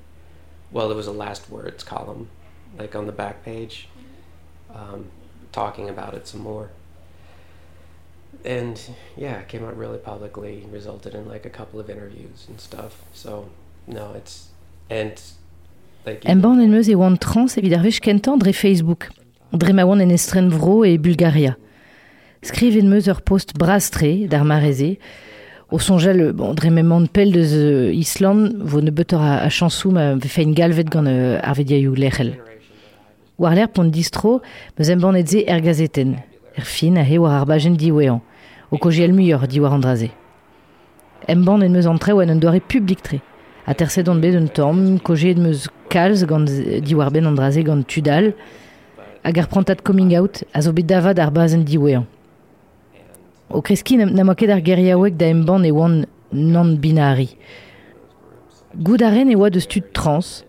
Well, 0.71 0.91
it 0.91 0.95
was 0.95 1.07
a 1.07 1.13
last 1.13 1.51
words 1.51 1.85
column, 1.85 2.31
like 2.79 2.95
on 2.97 3.07
the 3.07 3.13
back 3.13 3.45
page, 3.45 3.89
um, 4.75 5.07
talking 5.53 5.89
about 5.89 6.15
it 6.15 6.27
some 6.27 6.41
more. 6.41 6.71
And 8.45 8.81
yeah, 9.17 9.41
it 9.41 9.49
came 9.49 9.65
out 9.65 9.77
really 9.77 9.99
publicly, 9.99 10.67
resulted 10.71 11.15
in 11.15 11.29
like 11.29 11.45
a 11.45 11.51
couple 11.51 11.81
of 11.81 11.91
interviews 11.91 12.47
and 12.49 12.61
stuff. 12.61 13.03
So, 13.13 13.51
no, 13.87 14.13
it's. 14.15 14.49
And 14.91 15.21
like. 16.09 16.27
En 16.27 16.41
meus 16.69 16.89
e 16.89 16.95
oan 16.95 17.17
trans 17.17 17.57
evit 17.57 17.75
ar 17.77 17.87
kentan 18.01 18.39
dre 18.39 18.53
Facebook. 18.53 19.09
Dre 19.53 19.73
ma 19.73 19.85
oan 19.85 20.01
en 20.01 20.11
estren 20.11 20.51
vro 20.51 20.85
e 20.85 20.99
Bulgaria. 20.99 21.57
Skriv 22.43 22.77
en 22.77 22.93
ur 22.93 23.23
post 23.23 23.55
brastre 23.59 24.29
d'ar 24.29 24.45
mareze, 24.45 24.97
o 25.71 25.79
sonjal, 25.79 26.33
bon, 26.33 26.55
dre 26.55 26.71
memant 26.71 27.07
pel 27.13 27.33
deus 27.33 27.53
uh, 27.53 27.93
Island, 27.93 28.55
vo 28.65 28.81
ne 28.81 28.91
beutor 28.91 29.21
a, 29.21 29.35
a 29.45 29.51
chansou 29.51 29.93
ma 29.93 30.15
ve 30.15 30.29
fein 30.29 30.55
galvet 30.57 30.89
gant 30.89 31.09
uh, 31.11 31.37
ar 31.43 31.57
vediaioù 31.59 31.95
lechel. 31.95 32.37
War 33.39 33.55
l'air 33.55 33.69
pont 33.69 33.91
distro, 33.93 34.39
meus 34.79 34.89
en 34.89 35.03
ban 35.03 35.19
etze 35.19 35.45
er 35.45 35.61
gazeten, 35.61 36.17
er 36.57 36.65
fin 36.65 36.97
a 36.97 37.05
he 37.05 37.19
war 37.21 37.43
ar 37.43 37.47
bajen 37.47 37.77
diwean, 37.77 38.23
o 38.71 38.79
koje 38.79 39.05
el 39.05 39.13
di 39.13 39.61
war 39.61 39.75
andraze. 39.75 40.09
En 41.29 41.45
ban 41.45 41.61
en 41.61 41.73
meus 41.73 41.87
antre 41.87 42.15
oan 42.15 42.31
un 42.31 42.41
doare 42.41 42.61
publik 42.61 43.03
tre, 43.03 43.21
a 43.69 43.75
terse 43.75 44.01
don 44.03 44.17
bet 44.17 44.35
un 44.35 44.47
tom, 44.49 44.99
koje 45.05 45.29
et 45.29 45.37
meus 45.37 45.67
kalz 45.93 46.25
gant 46.25 46.49
di 46.49 46.95
war 46.97 47.11
ben 47.13 47.27
andraze 47.29 47.61
gant 47.61 47.85
tudal, 47.85 48.31
hag 49.25 49.39
ar 49.39 49.49
prantat 49.51 49.83
coming 49.85 50.15
out 50.17 50.41
a 50.57 50.63
zo 50.65 50.73
bet 50.73 50.87
davad 50.89 51.19
ar 51.21 51.31
bazen 51.31 51.67
diwean. 51.69 52.07
O 53.51 53.61
kreski 53.61 53.99
na 53.99 54.35
ket 54.35 54.51
ar 54.51 54.65
geriaouek 54.65 55.19
da 55.21 55.29
em 55.29 55.45
ban 55.45 55.67
e 55.69 55.73
oan 55.73 56.07
non-binari. 56.33 57.29
Goud 58.75 59.03
aren 59.03 59.29
e 59.29 59.51
de 59.51 59.61
stud 59.61 59.93
trans, 59.93 60.45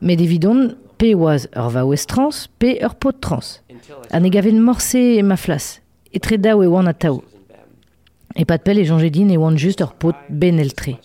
met 0.00 0.20
evidon 0.20 0.74
pe 0.98 1.14
oaz 1.14 1.46
ur 1.54 1.70
va 1.70 1.84
ouez 1.84 2.06
trans, 2.06 2.48
pe 2.58 2.74
ur 2.82 2.94
pot 2.98 3.20
trans. 3.20 3.60
An 4.10 4.26
e 4.26 4.30
gaven 4.30 4.58
morse 4.58 4.98
e 4.98 5.22
ma 5.22 5.36
flas, 5.36 5.80
e 6.10 6.18
tre 6.18 6.38
daou 6.38 6.64
e 6.64 6.66
oan 6.66 6.88
a 6.88 6.92
tao. 6.92 7.22
E 8.34 8.44
pat 8.44 8.64
pel 8.64 8.82
e 8.82 8.84
janjedin 8.84 9.30
e 9.30 9.38
oan 9.38 9.56
just 9.56 9.80
ur 9.80 9.94
pot 9.94 10.16
ben 10.28 10.58
el 10.58 10.74
tre. 10.74 10.98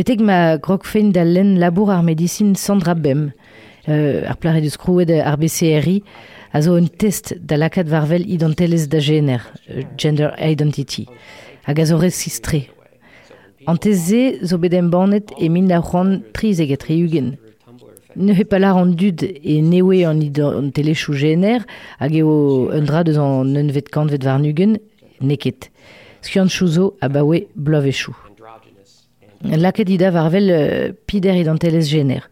Betek 0.00 0.22
ma 0.24 0.56
grog 0.56 0.86
fein 0.88 1.10
da 1.12 1.26
len 1.28 1.58
labour 1.60 1.90
ar 1.92 2.02
medicine 2.02 2.54
Sandra 2.56 2.94
Bem, 2.94 3.34
euh, 3.86 4.24
ar 4.24 4.38
plare 4.40 4.62
deus 4.64 4.78
krouet 4.80 5.10
ar 5.12 5.36
BCRI, 5.36 5.98
a 6.56 6.62
zo 6.64 6.78
un 6.80 6.86
test 6.88 7.34
da 7.36 7.58
lakat 7.60 7.84
varvel 7.84 8.24
identelez 8.24 8.86
da 8.88 8.96
GNR, 8.96 9.44
euh, 9.68 9.82
Gender 9.98 10.32
Identity, 10.40 11.04
hag 11.66 11.80
a 11.80 11.84
zo 11.84 11.98
resistre. 12.00 12.62
Anteze 13.66 14.40
zo 14.40 14.56
bedem 14.56 14.88
banet 14.88 15.34
e 15.36 15.50
min 15.50 15.68
da 15.68 15.82
c'hoant 15.82 16.32
triz 16.32 16.64
eget 16.64 16.88
reugen. 16.88 17.34
Ne 18.16 18.32
he 18.32 18.48
palar 18.48 18.80
an 18.80 18.96
dud 18.96 19.20
e 19.20 19.60
newe 19.60 20.06
an 20.08 20.24
identelechou 20.24 21.12
GNR 21.12 21.68
hag 22.00 22.16
eo 22.16 22.72
un 22.72 22.88
dra 22.88 23.04
deus 23.04 23.20
an 23.20 23.52
un 23.52 23.68
vet 23.68 23.92
kant 23.92 24.08
vet 24.08 24.24
varnugen, 24.24 24.78
neket. 25.20 25.68
Skiant 26.24 26.48
chouzo 26.48 26.94
a 27.04 27.12
bawe 27.12 27.44
blov 27.54 27.84
e 29.44 29.48
chou. 29.48 29.56
Laket 29.60 29.88
ida 29.88 30.10
varvel 30.10 30.50
euh, 30.50 30.92
pider 31.06 31.36
identelez 31.36 31.88
GNR. 31.90 32.28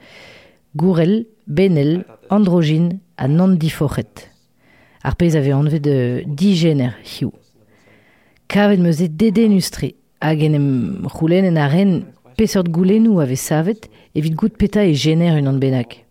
Gourel, 0.76 1.26
benel, 1.46 2.04
androgyne, 2.30 3.00
a 3.16 3.28
nan 3.28 3.56
difochet. 3.56 4.28
Ar 5.02 5.16
pez 5.16 5.36
ave 5.36 5.52
anvet 5.52 5.80
de 5.80 6.22
digener 6.26 6.96
hiu. 7.04 7.32
Kavet 8.48 8.80
meus 8.80 9.00
e 9.00 9.08
dede 9.08 9.48
nustre, 9.48 9.94
hag 10.20 10.42
en 10.42 10.54
em 10.54 10.68
roulen 11.06 11.44
en 11.44 11.56
arren 11.56 11.92
pesort 12.36 12.68
goulenou 12.70 13.20
ave 13.20 13.36
savet 13.36 13.88
evit 14.14 14.34
gout 14.34 14.56
peta 14.58 14.84
e 14.84 14.94
gener 14.94 15.38
un 15.38 15.50
an 15.50 15.60
benak. 15.60 16.04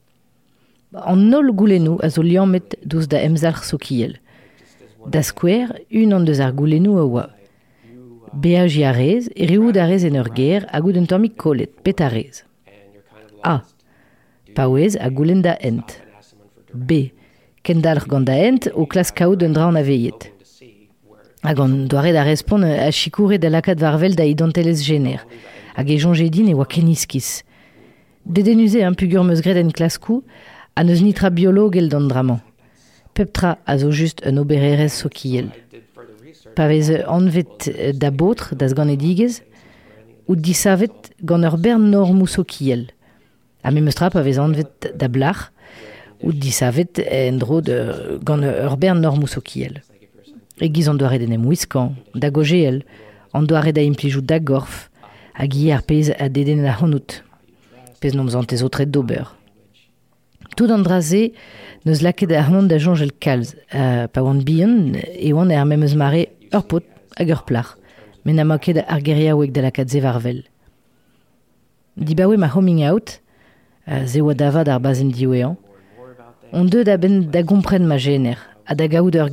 An 0.94 1.28
nol 1.30 1.52
goulenou 1.54 2.00
a 2.04 2.10
zo 2.10 2.22
liammet 2.22 2.78
douz 2.84 3.08
da 3.08 3.22
emzalc'h 3.24 3.66
sokiel. 3.66 4.18
Da 5.08 5.22
skwer, 5.24 5.72
un 5.92 6.14
an 6.14 6.26
deus 6.28 6.40
ar 6.44 6.54
goulenou 6.56 7.00
a 7.00 7.06
oa. 7.06 7.26
Beaj 8.38 8.76
i 8.78 8.84
a 8.86 8.92
rez, 8.94 9.30
e 9.34 9.48
rioud 9.50 9.78
a 9.82 9.88
rez 9.90 10.04
en 10.06 10.18
ur 10.20 10.28
ger 10.38 10.68
a 10.70 10.78
gout 10.84 10.98
un 11.00 11.08
tammik 11.10 11.34
kolet, 11.42 11.72
pet 11.82 12.02
a 12.06 12.10
rez. 12.12 12.44
A. 13.42 13.64
Paouez 14.54 14.94
a 15.02 15.10
goulen 15.10 15.42
da 15.42 15.56
ent. 15.58 15.96
B. 16.74 17.10
Kendalr 17.66 18.06
gant 18.06 18.28
da 18.30 18.36
ent 18.38 18.68
o 18.76 18.86
klas 18.86 19.10
kaout 19.10 19.42
un 19.42 19.56
dra 19.58 19.72
an 19.72 19.80
aveiet. 19.82 20.30
Hag 21.42 21.60
an 21.60 21.88
da 21.88 22.24
respon 22.28 22.64
a 22.64 22.92
chikoure 22.92 23.40
da 23.40 23.50
varvel 23.50 24.14
da 24.14 24.24
identelez 24.24 24.86
gener. 24.86 25.26
Hag 25.74 25.90
e 25.90 25.98
jonjedin 25.98 26.50
e 26.50 26.54
oa 26.54 26.66
keniskis. 26.66 27.44
Dedenuze 28.24 28.86
un 28.86 28.94
pugur 28.94 29.24
meus 29.24 29.42
nitra. 29.42 31.32
Peptra 33.18 33.58
a 33.66 33.78
zo 33.80 33.90
just 33.90 34.22
un 34.28 34.38
obererez 34.38 34.94
sokiel. 36.58 36.66
Pavez 36.66 36.90
anvet 37.06 37.70
da 37.94 38.10
botre 38.10 38.56
das 38.56 38.74
gant 38.74 38.90
edigez, 38.90 39.44
ou 40.28 40.36
disavet 40.36 41.12
gant 41.22 41.46
ur 41.46 41.58
bern 41.58 41.90
nor 41.92 42.14
moussokiel. 42.14 42.88
A 43.64 43.72
me 43.72 43.82
meustra 43.82 44.10
pavez 44.10 44.40
anvet 44.40 44.92
da 44.98 45.08
blach, 45.08 45.52
ou 46.24 46.34
disavet 46.34 47.00
en 47.06 47.38
dro 47.38 47.62
de 47.62 48.20
gant 48.26 48.42
ur 48.42 48.78
bern 48.78 49.02
nor 49.02 49.20
moussokiel. 49.20 49.82
E 50.60 50.70
giz 50.74 50.88
an 50.90 50.98
doare 50.98 51.20
denem 51.20 51.46
wiskan, 51.46 51.96
da 52.16 52.32
gojeel, 52.34 52.82
an 53.34 53.46
doare 53.46 53.72
da 53.72 53.84
implijou 53.86 54.24
da 54.26 54.40
gorf, 54.40 54.90
hag 55.38 55.54
i 55.54 55.70
ar 55.72 55.84
pez 55.86 56.10
a 56.18 56.30
deden 56.30 56.66
a 56.66 56.74
honout. 56.74 57.22
Pez 58.02 58.16
nom 58.18 58.30
zant 58.30 58.54
ez 58.54 58.64
otret 58.66 58.90
d'ober. 58.90 59.30
Tout 60.58 60.72
an 60.74 60.82
draze, 60.82 61.28
neus 61.86 62.02
laket 62.02 62.34
ar 62.34 62.50
hon 62.50 62.66
da 62.66 62.80
jonjel 62.82 63.14
kalz, 63.22 63.54
uh, 63.70 64.10
pa 64.10 64.26
oan 64.26 64.42
bihan, 64.42 64.98
e 64.98 65.30
oan 65.38 65.54
er 65.54 65.68
memeus 65.70 65.94
mare 65.94 66.26
ur 66.54 66.64
pot 66.64 66.84
hag 67.18 67.30
ur 67.30 67.44
plach, 67.46 67.76
men 68.24 68.40
a 68.40 68.44
maket 68.44 68.84
ar 68.88 69.02
da 69.54 69.70
varvel. 70.02 70.44
Dibawe 71.98 72.38
ma 72.38 72.48
homing 72.48 72.84
out, 72.84 73.20
uh, 73.88 74.06
ze 74.06 74.22
oa 74.22 74.34
davad 74.34 74.68
ar 74.68 74.80
bazen 74.80 75.12
diwean, 75.12 75.58
on 76.54 76.70
deud 76.70 76.86
da 76.86 76.98
ben 76.98 77.32
da 77.32 77.42
ma 77.88 77.98
a 78.66 78.76
da 78.76 78.88
gaout 78.88 79.16
ur 79.16 79.30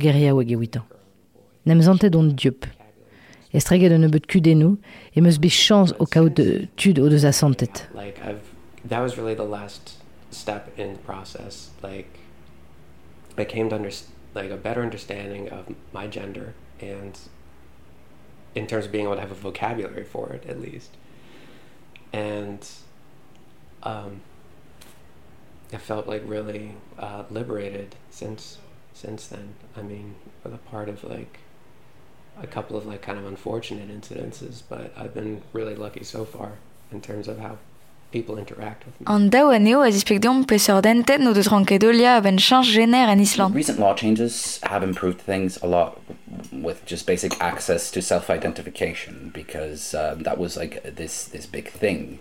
e 0.49 0.55
witan. 0.55 0.83
Estreget 3.55 3.93
un 3.93 4.03
e 4.03 4.07
de 6.35 6.67
tud 6.75 6.99
o 6.99 7.07
deus 7.07 7.23
a 7.23 7.31
santet. 7.31 7.87
Like, 7.93 8.19
I've, 8.19 8.43
that 8.83 8.99
was 8.99 9.17
really 9.17 9.33
the 9.33 9.45
last 9.45 9.93
step 10.29 10.77
in 10.77 10.93
the 10.93 10.99
process. 10.99 11.69
Like, 11.81 12.19
I 13.37 13.45
came 13.45 13.69
to 13.69 13.75
under, 13.75 13.91
like 14.33 14.51
a 14.51 14.57
better 14.57 14.81
understanding 14.81 15.47
of 15.49 15.73
my 15.93 16.07
gender 16.07 16.53
and 16.79 17.17
in 18.53 18.67
terms 18.67 18.85
of 18.85 18.91
being 18.91 19.05
able 19.05 19.15
to 19.15 19.21
have 19.21 19.31
a 19.31 19.35
vocabulary 19.35 20.03
for 20.03 20.31
it 20.31 20.45
at 20.47 20.61
least. 20.61 20.91
And 22.13 22.65
um, 23.83 24.21
I 25.73 25.77
felt 25.77 26.07
like 26.07 26.23
really 26.25 26.73
uh, 26.97 27.23
liberated 27.29 27.95
since 28.09 28.59
since 28.93 29.27
then. 29.27 29.55
I 29.75 29.81
mean, 29.81 30.15
for 30.41 30.49
the 30.49 30.57
part 30.57 30.87
of 30.87 31.03
like 31.03 31.39
a 32.41 32.47
couple 32.47 32.77
of 32.77 32.85
like 32.85 33.01
kind 33.01 33.19
of 33.19 33.25
unfortunate 33.25 33.89
incidences, 33.89 34.63
but 34.67 34.93
I've 34.97 35.13
been 35.13 35.41
really 35.53 35.75
lucky 35.75 36.03
so 36.03 36.23
far 36.25 36.53
in 36.91 37.01
terms 37.01 37.27
of 37.27 37.39
how 37.39 37.57
people 38.11 38.37
interact 38.37 38.85
with 38.85 38.99
me. 38.99 39.05
An 39.07 39.29
daou 39.29 39.53
aneo 39.53 39.81
a 39.81 39.91
dispekdiom 39.91 40.45
peseurt 40.47 40.83
dentet 40.83 41.19
no 41.19 41.33
deus 41.33 41.47
rankedolia 41.47 42.17
a 42.17 42.21
ben 42.21 42.37
chanj 42.37 42.75
gener 42.75 43.07
en 43.09 43.19
Island. 43.19 43.55
Recent 43.55 43.79
law 43.79 43.93
changes 43.93 44.59
have 44.63 44.83
improved 44.83 45.19
things 45.19 45.57
a 45.61 45.67
lot 45.67 45.99
with 46.51 46.85
just 46.85 47.05
basic 47.05 47.39
access 47.41 47.91
to 47.91 48.01
self-identification 48.01 49.31
because 49.33 49.93
uh, 49.93 50.15
that 50.19 50.37
was 50.37 50.57
like 50.57 50.83
this 50.83 51.25
this 51.25 51.45
big 51.45 51.69
thing. 51.69 52.19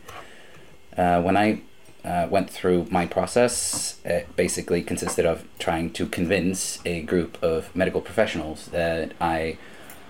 Uh, 0.97 1.21
when 1.23 1.37
I 1.37 1.63
uh, 2.05 2.29
went 2.31 2.51
through 2.51 2.87
my 2.91 3.07
process, 3.07 3.99
it 4.05 4.37
basically 4.37 4.83
consisted 4.83 5.27
of 5.27 5.45
trying 5.59 5.91
to 5.93 6.07
convince 6.07 6.79
a 6.85 7.03
group 7.03 7.43
of 7.43 7.75
medical 7.75 8.01
professionals 8.01 8.67
that 8.67 9.13
I 9.21 9.59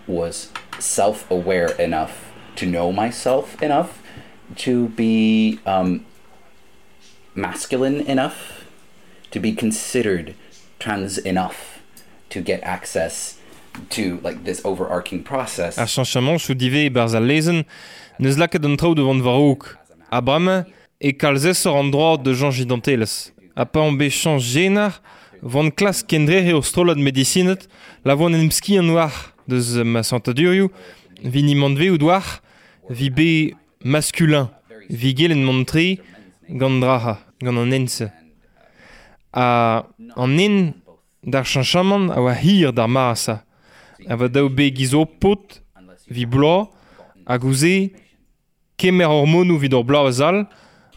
was 0.07 0.51
self-aware 0.79 1.73
enough 1.79 2.33
to 2.57 2.67
know 2.67 2.93
myself 2.93 3.63
enough 3.63 4.03
to 4.57 4.89
be 4.89 5.61
um, 5.67 6.05
masculine 7.35 8.01
enough 8.01 8.65
to 9.31 9.41
be 9.41 9.53
considered 9.53 10.35
trans 10.79 11.19
enough 11.19 11.83
to 12.31 12.41
get 12.41 12.63
access 12.63 13.39
to 13.91 14.21
like 14.23 14.45
this 14.45 14.61
overarching 14.65 15.23
process. 15.23 15.79
Ar 15.79 15.87
chanchamant 15.87 16.39
chou 16.39 16.55
dive 16.55 16.87
e 16.87 16.91
barz 16.91 17.15
al 17.15 17.27
lezen, 17.27 17.65
neus 18.19 18.37
laket 18.39 18.65
an 18.65 18.77
trao 18.77 18.95
devant 18.95 19.23
varouk. 19.23 19.77
A 20.11 20.21
brame, 20.23 20.65
e 21.01 21.13
kalzesor 21.13 21.75
an 21.81 21.91
droit 21.91 22.23
de 22.23 22.35
Jean 22.35 22.53
Gidanteles. 22.53 23.33
A 23.57 23.67
pa 23.67 23.83
an 23.83 23.99
be 23.99 24.09
chanj 24.09 24.47
genar, 24.55 25.01
vant 25.43 25.75
klas 25.75 26.03
kendrere 26.03 26.55
o 26.55 26.63
strolad 26.63 26.99
medicinet, 26.99 27.67
la 28.05 28.15
vant 28.15 28.35
en 28.35 28.51
ski 28.51 28.79
an 28.79 28.95
war 28.95 29.13
deus 29.49 29.75
ma 29.83 30.03
santadurioù, 30.07 30.71
vi 31.23 31.43
ni 31.43 31.55
mandve 31.59 31.91
ou 31.91 31.99
doar, 31.99 32.23
vi 32.89 33.11
be 33.11 33.31
masculin, 33.85 34.49
vi 34.89 35.15
gelen 35.15 35.45
montri 35.45 36.01
gant 36.49 36.81
draha, 36.81 37.19
gant 37.41 37.59
an 37.59 37.73
ense. 37.73 38.09
A 39.33 39.85
an 40.17 40.39
en 40.39 40.73
d'ar 41.23 41.45
chanchaman 41.45 42.11
a 42.11 42.21
oa 42.21 42.35
hir 42.35 42.73
d'ar 42.73 42.89
marasa. 42.89 43.45
A 44.09 44.17
va 44.17 44.29
daou 44.29 44.49
be 44.49 44.71
gizo 44.75 45.05
pot, 45.07 45.61
vi 46.09 46.27
blo, 46.27 46.71
a 47.27 47.39
gouze, 47.39 47.93
kemer 48.77 49.09
hormonou 49.09 49.59
vid 49.59 49.75
ur 49.75 49.85
blau 49.85 50.11
zal, 50.11 50.45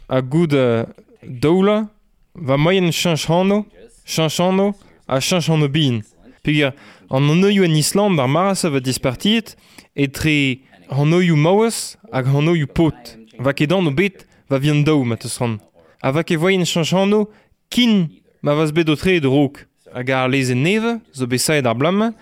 a 0.10 0.22
goud 0.22 0.53
uh, 0.53 1.86
va 2.36 2.58
moyen 2.58 2.91
chanch 2.91 3.27
hano, 3.27 3.65
chanch 4.06 4.39
hano, 4.39 4.74
a 5.08 5.20
chanch 5.20 5.50
hano 5.50 5.67
bin. 5.67 6.03
Oioù 6.48 7.63
en 7.63 7.75
Island 7.75 8.20
ar 8.20 8.27
marasa 8.27 8.70
va 8.70 8.79
dispartiet, 8.79 9.58
etre 9.96 10.60
an 10.89 11.13
oioù 11.13 11.36
maouez 11.36 11.98
hag 12.12 12.27
an 12.27 12.48
oioù 12.48 12.67
pot. 12.67 13.15
Va 13.39 13.53
ket 13.53 13.72
an 13.72 13.88
o 13.88 13.91
bet, 13.91 14.25
va 14.50 14.60
vian 14.60 14.84
daou 14.84 15.06
mat 15.06 15.25
eus 15.25 15.38
ran. 15.41 15.58
A 16.01 16.12
va 16.12 16.24
ket 16.24 16.39
voyen 16.39 16.65
chanch 16.65 16.94
hano, 16.96 17.27
kin 17.70 18.08
ma 18.41 18.56
vas 18.56 18.72
bet 18.72 18.89
o 18.89 18.96
tre 18.96 19.20
de 19.20 19.27
rok. 19.27 19.65
Hag 19.94 20.12
ar 20.12 20.29
leze 20.29 20.56
neve, 20.56 20.98
zo 21.13 21.27
besaet 21.27 21.67
ar 21.67 21.75
blamme, 21.75 22.13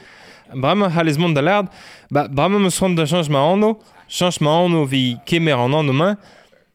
brama 0.54 0.90
halez 0.90 1.18
mont 1.18 1.36
da 1.36 1.42
lard, 1.42 1.70
ba 2.12 2.28
brama 2.28 2.60
meus 2.60 2.80
ran 2.82 2.96
da 2.96 3.06
chanch 3.06 3.30
ma 3.30 3.46
anno, 3.52 3.78
chanch 4.08 4.42
ma 4.42 4.58
anno 4.64 4.86
vi 4.86 5.18
kemer 5.26 5.60
an 5.60 5.74
an 5.74 5.90
o 5.90 5.94
main, 5.94 6.18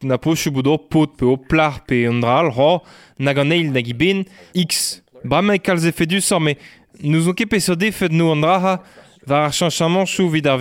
na 0.01 0.17
pochou 0.17 0.51
bout 0.51 0.89
pot 0.89 1.17
pe 1.17 1.25
o 1.25 1.37
plar 1.37 1.83
pe 1.85 2.07
dral, 2.21 2.51
ro, 2.55 2.81
nag 3.19 3.37
an 3.37 3.51
eil 3.51 3.71
nag 3.71 3.87
i 3.87 3.93
ben, 3.93 4.25
x. 4.55 5.01
Brama 5.23 5.55
e 5.55 5.59
kalze 5.59 5.91
fedus 5.93 6.31
or, 6.31 6.41
me 6.41 6.57
nous 7.03 7.27
on 7.27 7.33
ket 7.33 7.49
peseurt 7.49 7.79
defet 7.79 8.11
nou 8.11 8.33
an 8.33 8.41
draha, 8.41 8.79
var 9.27 9.45
ar 9.45 9.53
chanch 9.53 9.81
an 9.81 9.93
manchou 9.93 10.29
vid 10.29 10.47
ar 10.47 10.57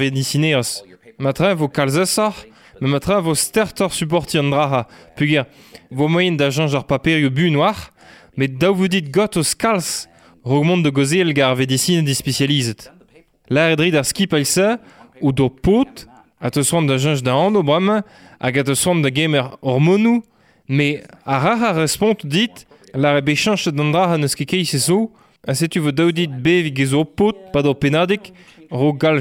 vedicineos. 1.20 1.20
Matra 1.20 1.54
vo 1.54 1.68
kalzesar, 1.68 2.34
me 2.80 2.88
matra 2.88 3.20
vo 3.20 3.34
stertor 3.34 3.92
supporti 3.92 4.38
an 4.38 4.50
draha, 4.50 4.86
vo 5.90 6.08
moyen 6.08 6.36
da 6.36 6.50
chanj 6.50 6.74
ar 6.74 6.84
paperio 6.84 7.30
bu 7.30 7.50
noir, 7.50 7.90
met 8.36 8.58
daou 8.58 8.74
vou 8.74 8.88
dit 8.88 9.04
got 9.12 9.36
o 9.36 9.42
skals, 9.42 10.08
rogmont 10.44 10.82
de 10.82 10.90
gozel 10.90 11.34
gar 11.34 11.54
vedicine 11.56 12.02
dispecializet. 12.04 12.90
La 13.50 13.70
edrid 13.72 13.94
ar 13.94 14.04
skip 14.04 14.32
se, 14.44 14.78
ou 15.20 15.32
do 15.32 15.50
pot, 15.50 16.06
a 16.40 16.48
te 16.50 16.64
soan 16.64 16.86
da 16.86 16.96
chanj 16.96 17.20
da 17.22 17.34
an 17.36 17.56
o 17.56 17.62
brama, 17.62 18.02
hag 18.40 18.58
a 18.58 18.64
te 18.64 18.74
soan 18.74 19.02
da 19.02 19.10
gamer 19.10 19.52
hormonou, 19.60 20.22
me 20.68 21.02
a 21.26 21.38
rar 21.38 21.64
a 21.64 21.72
respont 21.82 22.24
dit, 22.24 22.64
la 22.94 23.12
rebe 23.18 23.36
chanj 23.36 23.68
d'an 23.68 23.92
draha 23.92 24.16
neus 24.16 24.34
ket 24.34 24.48
keiz 24.48 24.72
e 24.72 24.80
zo, 24.80 25.10
a 25.44 25.52
setu 25.52 25.84
vo 25.84 25.92
daou 25.92 26.12
dit 26.12 26.32
do 27.60 27.74
penadik, 27.74 28.32
ro 28.70 28.94
gal. 28.96 29.20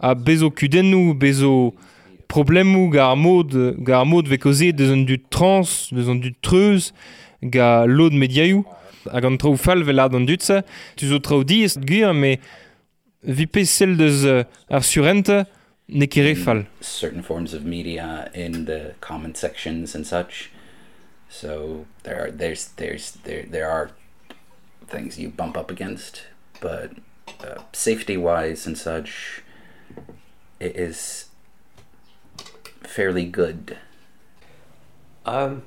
a 0.00 0.14
bezo 0.14 0.50
kudennou, 0.50 1.14
bezo 1.14 1.72
problemou 2.28 2.90
ga 2.90 3.10
ar 3.12 3.16
mod, 3.16 3.54
ga 3.86 4.00
ar 4.00 4.08
mod 4.08 4.28
vekoze 4.28 4.72
deus 4.76 4.92
an 4.92 5.06
dut 5.08 5.28
trans, 5.30 5.88
deus 5.94 6.10
an 6.10 6.20
dut 6.24 6.36
treuz, 6.44 6.90
ga 7.40 7.86
lod 7.88 8.16
mediaou, 8.16 8.64
hag 9.12 9.28
an 9.28 9.38
traoù 9.38 9.58
fall 9.60 9.84
velad 9.86 10.16
an 10.18 10.26
dud 10.26 10.42
tu 10.42 11.06
zo 11.06 11.20
traoù 11.22 11.44
diest 11.46 11.82
gwir, 11.86 12.14
me 12.14 12.36
vipe 13.22 13.64
sel 13.66 13.96
deus 13.96 14.24
ar 14.26 14.82
surente, 14.82 15.44
ne 15.88 16.06
kere 16.10 16.34
fall. 16.34 16.64
Certain 16.80 17.22
forms 17.22 17.54
of 17.54 17.64
media 17.64 18.30
in 18.34 18.64
the 18.64 18.94
comment 19.00 19.36
sections 19.36 19.94
and 19.94 20.06
such, 20.06 20.50
so 21.28 21.86
there 22.02 22.24
are, 22.24 22.30
there's, 22.30 22.68
there's, 22.76 23.12
there, 23.24 23.44
there 23.48 23.70
are 23.70 23.90
things 24.88 25.18
you 25.18 25.28
bump 25.28 25.56
up 25.56 25.70
against, 25.70 26.22
but 26.60 26.92
uh, 27.40 27.62
safety-wise 27.72 28.66
and 28.66 28.78
such, 28.78 29.42
it 30.60 30.76
is 30.76 31.26
fairly 32.82 33.26
good. 33.26 33.76
Um, 35.24 35.62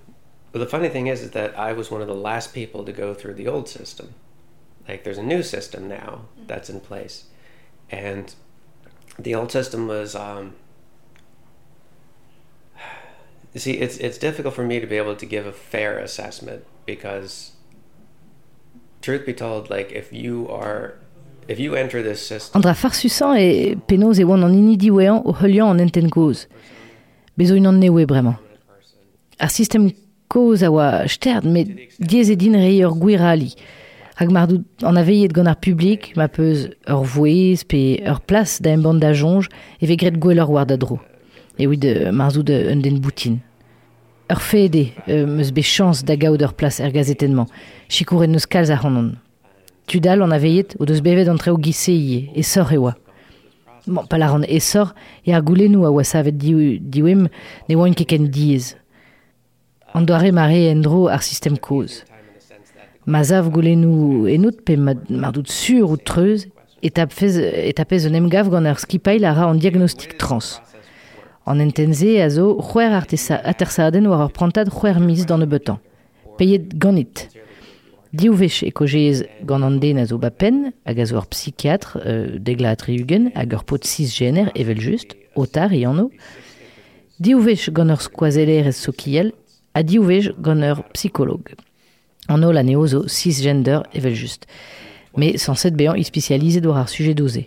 but 0.51 0.59
the 0.59 0.65
funny 0.65 0.89
thing 0.89 1.07
is, 1.07 1.21
is 1.21 1.31
that 1.31 1.57
I 1.57 1.73
was 1.73 1.91
one 1.91 2.01
of 2.01 2.07
the 2.07 2.15
last 2.15 2.53
people 2.53 2.83
to 2.85 2.91
go 2.91 3.13
through 3.13 3.35
the 3.35 3.47
old 3.47 3.69
system. 3.69 4.15
Like, 4.87 5.03
there's 5.03 5.17
a 5.17 5.23
new 5.23 5.43
system 5.43 5.87
now 5.87 6.25
that's 6.47 6.69
in 6.69 6.79
place, 6.79 7.25
and 7.91 8.33
the 9.19 9.35
old 9.35 9.51
system 9.51 9.87
was. 9.87 10.15
Um, 10.15 10.55
see, 13.55 13.73
it's 13.73 13.97
it's 13.97 14.17
difficult 14.17 14.55
for 14.55 14.63
me 14.63 14.79
to 14.79 14.87
be 14.87 14.97
able 14.97 15.15
to 15.15 15.25
give 15.25 15.45
a 15.45 15.51
fair 15.51 15.99
assessment 15.99 16.65
because, 16.87 17.51
truth 19.03 19.27
be 19.27 19.33
told, 19.33 19.69
like 19.69 19.91
if 19.91 20.11
you 20.11 20.49
are, 20.49 20.95
Andra 22.53 22.75
farsusan 22.75 23.37
e 23.37 23.75
penoz 23.87 24.19
e 24.19 24.23
oan 24.23 24.43
an 24.43 24.53
inidi 24.53 24.91
wean 24.91 25.23
o 25.25 25.33
heulian 25.33 25.71
an 25.71 25.79
enten 25.79 26.09
koz. 26.09 26.45
Bezo 27.35 27.55
un 27.55 27.65
an 27.65 27.79
newe 27.79 28.05
bremañ. 28.05 28.35
Ar 29.39 29.49
sistem 29.49 29.89
koz 30.29 30.61
a 30.61 30.69
oa 30.69 31.07
sterd, 31.07 31.45
met 31.49 31.67
diez 31.97 32.29
e 32.29 32.35
din 32.35 32.53
rei 32.53 32.85
ur 32.85 32.93
gwir 32.93 33.21
ali. 33.25 33.55
Hag 34.19 34.29
mar 34.29 34.45
dout 34.45 34.85
an 34.85 34.99
aveiet 35.01 35.33
gant 35.33 35.49
ar 35.49 35.57
publik, 35.57 36.11
ma 36.15 36.27
peus 36.27 36.67
ur 36.85 38.19
plas 38.27 38.59
da 38.61 38.69
em 38.69 38.83
band 38.85 39.01
da 39.01 39.09
jonj 39.13 39.49
e 39.81 39.89
ve 39.89 39.97
gret 39.97 40.19
gwell 40.21 40.43
ur 40.43 40.51
war. 40.53 40.67
E 40.69 41.65
oud 41.65 41.85
euh, 41.85 42.11
mar 42.11 42.29
euh, 42.37 42.71
un 42.71 42.81
den 42.81 42.99
boutin. 43.01 43.39
Ur 44.29 44.39
fede 44.39 44.93
euh, 45.07 45.25
meus 45.25 45.49
be 45.51 45.63
chans 45.63 46.05
da 46.05 46.15
gaout 46.15 46.43
ur 46.45 46.53
plas 46.53 46.79
er 46.79 46.91
gazetenman. 46.91 47.47
Chikour 47.89 48.23
en 48.23 48.37
neus 48.37 48.45
a. 48.45 49.28
Tudal 49.89 50.21
an 50.21 50.33
aveiet 50.35 50.75
o 50.77 50.85
deus 50.85 51.01
bevet 51.01 51.29
an 51.31 51.39
treo 51.41 51.57
gise 51.57 51.95
ie, 51.95 52.29
e 52.37 52.43
sor 52.45 52.69
e 52.69 52.77
oa. 52.77 52.93
Bon, 53.87 54.05
pa 54.05 54.19
la 54.21 54.27
ran 54.29 54.45
e 54.45 54.59
ar 55.33 55.41
goulenou 55.41 55.87
a 55.87 55.89
oa 55.89 56.03
savet 56.05 56.37
diouem 56.37 57.25
ne 57.67 57.75
oan 57.75 57.95
keken 57.97 58.29
diez. 58.29 58.75
An 59.93 60.05
doare 60.05 60.31
mare 60.31 60.69
en 60.69 60.83
dro 60.85 61.07
ar 61.09 61.23
sistem 61.25 61.57
koz. 61.57 62.03
Ma 63.07 63.23
zav 63.23 63.49
goulenou 63.49 64.27
enout 64.29 64.61
pe 64.61 64.77
ma- 64.77 64.93
mar 65.09 65.33
dout 65.33 65.49
sur 65.49 65.89
ou 65.89 65.97
treuz, 65.97 66.45
et 66.83 66.91
tapez, 66.91 68.05
un 68.05 68.13
emgav 68.13 68.51
gant 68.51 68.65
ar 68.65 68.77
skipail 68.77 69.25
a 69.25 69.33
ra 69.33 69.49
an 69.49 69.59
trans. 70.19 70.61
An 71.47 71.59
entenze 71.59 72.21
a 72.21 72.29
zo 72.29 72.61
c'hwer 72.61 72.93
artesa 72.93 73.41
atersaden 73.43 74.05
war 74.05 74.21
ar 74.21 74.29
prantad 74.29 74.69
c'hwer 74.69 74.99
mis 74.99 75.25
dan 75.25 75.41
e 75.41 75.47
betan. 75.47 75.79
Peiet 76.37 76.77
ganit. 76.77 77.29
Diou 78.09 78.33
vech 78.33 78.63
e 78.65 78.71
kojez 78.73 79.19
gant 79.45 79.61
an 79.61 79.75
den 79.77 79.99
a 80.01 80.05
zo 80.09 80.17
ba 80.17 80.31
pen, 80.33 80.71
hag 80.87 80.97
a 80.97 81.05
zo 81.05 81.19
ar 81.19 81.27
psychiatre 81.29 81.99
euh, 82.01 82.39
degla 82.41 82.71
a 82.73 82.77
triugen 82.79 83.27
hag 83.35 83.53
ur 83.53 83.61
pot 83.69 83.85
6 83.85 84.15
gener 84.17 84.49
evel 84.57 84.79
just, 84.81 85.13
otar 85.37 85.75
e 85.77 85.83
anno. 85.85 86.07
Diou 87.21 87.43
vech 87.45 87.67
gant 87.69 87.93
ur 87.93 88.01
skoazeler 88.01 88.65
ez 88.71 88.79
sokiel, 88.81 89.29
a 89.77 89.83
diou 89.85 90.07
vech 90.09 90.31
gant 90.41 90.65
ur 90.65 90.81
psycholog. 90.95 91.53
An 92.33 92.47
ol 92.47 92.57
a 92.57 92.63
neo 92.65 92.87
zo 92.89 93.03
6 93.05 93.43
gender 93.45 93.85
evel 93.93 94.17
just. 94.17 94.49
Me 95.13 95.35
sans 95.37 95.61
set 95.61 95.77
bean 95.77 95.93
i 95.93 96.07
spécialisé 96.07 96.65
war 96.65 96.81
ar 96.81 96.89
sujet 96.89 97.13
dosé. 97.13 97.45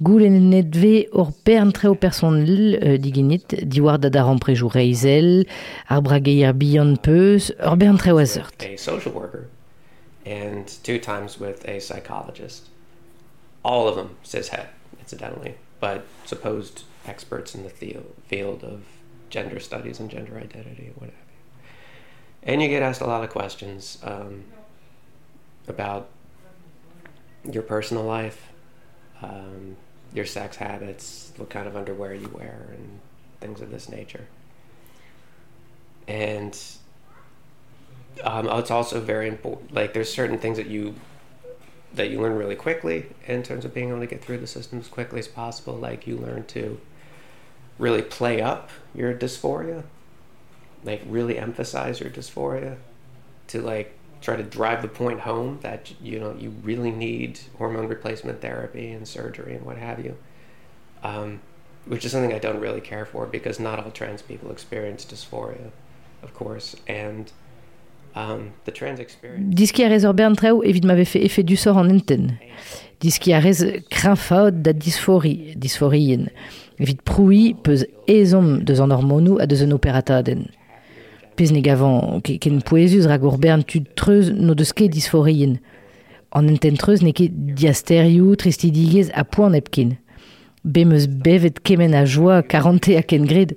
Goul 0.00 0.24
en 0.30 0.40
net 0.48 0.72
ve 0.80 1.10
ur 1.12 1.34
bern 1.44 1.74
treo 1.76 1.92
personel 1.92 2.78
euh, 2.80 2.96
diginit, 2.96 3.52
diwar 3.68 4.00
da 4.00 4.08
daran 4.08 4.40
prejou 4.40 4.72
reizel, 4.72 5.44
ar 5.92 6.00
brageier 6.00 6.56
bihan 6.56 6.96
peus, 6.96 7.52
ur 7.60 7.76
bern 7.76 8.00
treo. 8.00 8.24
And 10.28 10.68
two 10.82 10.98
times 10.98 11.40
with 11.40 11.66
a 11.66 11.80
psychologist. 11.80 12.68
All 13.64 13.88
of 13.88 13.96
them 13.96 14.16
says 14.22 14.50
cishet, 14.50 14.66
incidentally, 15.00 15.54
but 15.80 16.04
supposed 16.26 16.84
experts 17.06 17.54
in 17.54 17.64
the 17.64 17.70
field 17.70 18.62
of 18.62 18.82
gender 19.30 19.58
studies 19.58 19.98
and 19.98 20.10
gender 20.10 20.36
identity, 20.36 20.92
what 20.96 21.06
have 21.06 21.14
you. 21.14 21.70
And 22.42 22.62
you 22.62 22.68
get 22.68 22.82
asked 22.82 23.00
a 23.00 23.06
lot 23.06 23.24
of 23.24 23.30
questions 23.30 23.98
um, 24.02 24.44
about 25.66 26.10
your 27.50 27.62
personal 27.62 28.04
life, 28.04 28.48
um, 29.22 29.78
your 30.12 30.26
sex 30.26 30.56
habits, 30.56 31.32
what 31.38 31.48
kind 31.48 31.66
of 31.66 31.74
underwear 31.74 32.12
you 32.12 32.28
wear, 32.28 32.68
and 32.74 33.00
things 33.40 33.62
of 33.62 33.70
this 33.70 33.88
nature. 33.88 34.26
And 36.06 36.58
um, 38.24 38.48
it's 38.48 38.70
also 38.70 39.00
very 39.00 39.28
important. 39.28 39.74
Like 39.74 39.94
there's 39.94 40.12
certain 40.12 40.38
things 40.38 40.56
that 40.56 40.66
you 40.66 40.94
that 41.94 42.10
you 42.10 42.20
learn 42.20 42.36
really 42.36 42.54
quickly 42.54 43.06
in 43.26 43.42
terms 43.42 43.64
of 43.64 43.72
being 43.72 43.88
able 43.88 44.00
to 44.00 44.06
get 44.06 44.22
through 44.22 44.38
the 44.38 44.46
system 44.46 44.78
as 44.78 44.88
quickly 44.88 45.18
as 45.18 45.28
possible. 45.28 45.74
Like 45.74 46.06
you 46.06 46.16
learn 46.16 46.44
to 46.46 46.80
really 47.78 48.02
play 48.02 48.42
up 48.42 48.70
your 48.94 49.14
dysphoria, 49.14 49.84
like 50.84 51.02
really 51.06 51.38
emphasize 51.38 52.00
your 52.00 52.10
dysphoria, 52.10 52.76
to 53.48 53.62
like 53.62 53.94
try 54.20 54.36
to 54.36 54.42
drive 54.42 54.82
the 54.82 54.88
point 54.88 55.20
home 55.20 55.58
that 55.62 55.92
you 56.00 56.18
know 56.18 56.34
you 56.38 56.50
really 56.62 56.90
need 56.90 57.38
hormone 57.56 57.88
replacement 57.88 58.40
therapy 58.40 58.90
and 58.90 59.06
surgery 59.06 59.54
and 59.54 59.64
what 59.64 59.78
have 59.78 60.04
you. 60.04 60.16
Um, 61.02 61.40
which 61.86 62.04
is 62.04 62.12
something 62.12 62.34
I 62.34 62.38
don't 62.38 62.60
really 62.60 62.82
care 62.82 63.06
for 63.06 63.24
because 63.26 63.58
not 63.58 63.82
all 63.82 63.90
trans 63.90 64.20
people 64.20 64.50
experience 64.50 65.06
dysphoria, 65.06 65.70
of 66.22 66.34
course, 66.34 66.76
and 66.86 67.32
um, 68.18 68.50
the 68.64 68.72
trans 68.72 68.98
experience. 68.98 69.54
Diski 69.54 69.84
a 69.84 69.88
rez 69.88 70.04
bern 70.12 70.34
treo 70.34 70.62
evit 70.62 70.84
m'avait 70.84 71.04
fait 71.04 71.24
effet 71.24 71.42
du 71.42 71.56
sort 71.56 71.76
en 71.76 71.88
enten. 71.88 72.32
Diski 73.00 73.32
a 73.32 73.40
rez 73.40 73.62
krinfaod 73.90 74.62
da 74.62 74.72
dysphorie, 74.72 75.54
dysphorien. 75.56 76.26
Evit 76.80 77.00
proui 77.02 77.54
peus 77.54 77.86
ezom 78.08 78.58
deus 78.64 78.80
an 78.82 78.90
hormonou 78.90 79.38
a 79.38 79.46
deus 79.46 79.62
an 79.62 79.76
operataden. 79.76 80.48
Pez 81.38 81.54
neg 81.54 81.70
avant 81.70 82.20
ken 82.26 82.58
poezus 82.66 83.06
rag 83.06 83.22
ur 83.22 83.38
bern 83.38 83.62
tud 83.62 83.86
treuz 83.94 84.32
no 84.34 84.58
deus 84.58 84.74
ket 84.74 84.90
dysphorien. 84.94 85.58
An 86.34 86.50
enten 86.50 86.76
treuz 86.80 87.04
ne 87.06 87.14
ket 87.14 87.32
diasterioù 87.54 88.34
tristidigez 88.36 89.14
a 89.14 89.22
poan 89.24 89.54
epkin. 89.54 89.94
Bemeus 90.66 91.06
bevet 91.06 91.62
kemen 91.62 91.94
a 91.94 92.02
joa 92.04 92.42
karante 92.42 92.98
a 92.98 93.06
ken 93.06 93.30
gred. 93.30 93.54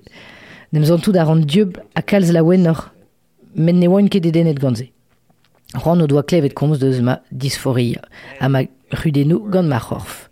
Nem 0.71 0.85
an 0.85 1.01
tout 1.01 1.17
a 1.17 1.25
ran 1.25 1.41
diub 1.41 1.81
a 1.97 2.05
kalz 2.05 2.29
la 2.31 2.45
wenor. 2.45 2.91
Men 3.55 3.79
ne 3.79 3.87
oan 3.87 4.07
ket 4.09 4.25
edenet 4.25 4.59
ganze. 4.59 4.87
Ran 5.73 6.01
o 6.01 6.07
doa 6.07 6.23
klevet 6.23 6.53
komz 6.55 6.79
deus 6.79 6.99
ma 7.01 7.19
dysphoria. 7.31 8.01
A 8.39 8.49
ma 8.49 8.63
gant 8.91 9.67
ma 9.67 9.79
c'horf. 9.79 10.29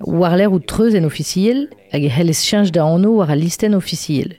War 0.00 0.36
l'air 0.36 0.52
ou 0.52 0.60
treuz 0.60 0.94
en 0.94 1.04
officiel 1.04 1.68
hag 1.92 2.04
e 2.04 2.08
helles 2.08 2.44
chanj 2.46 2.70
da 2.70 2.84
anno 2.84 3.16
war 3.18 3.30
a 3.30 3.36
listen 3.36 3.74
officiel. 3.74 4.36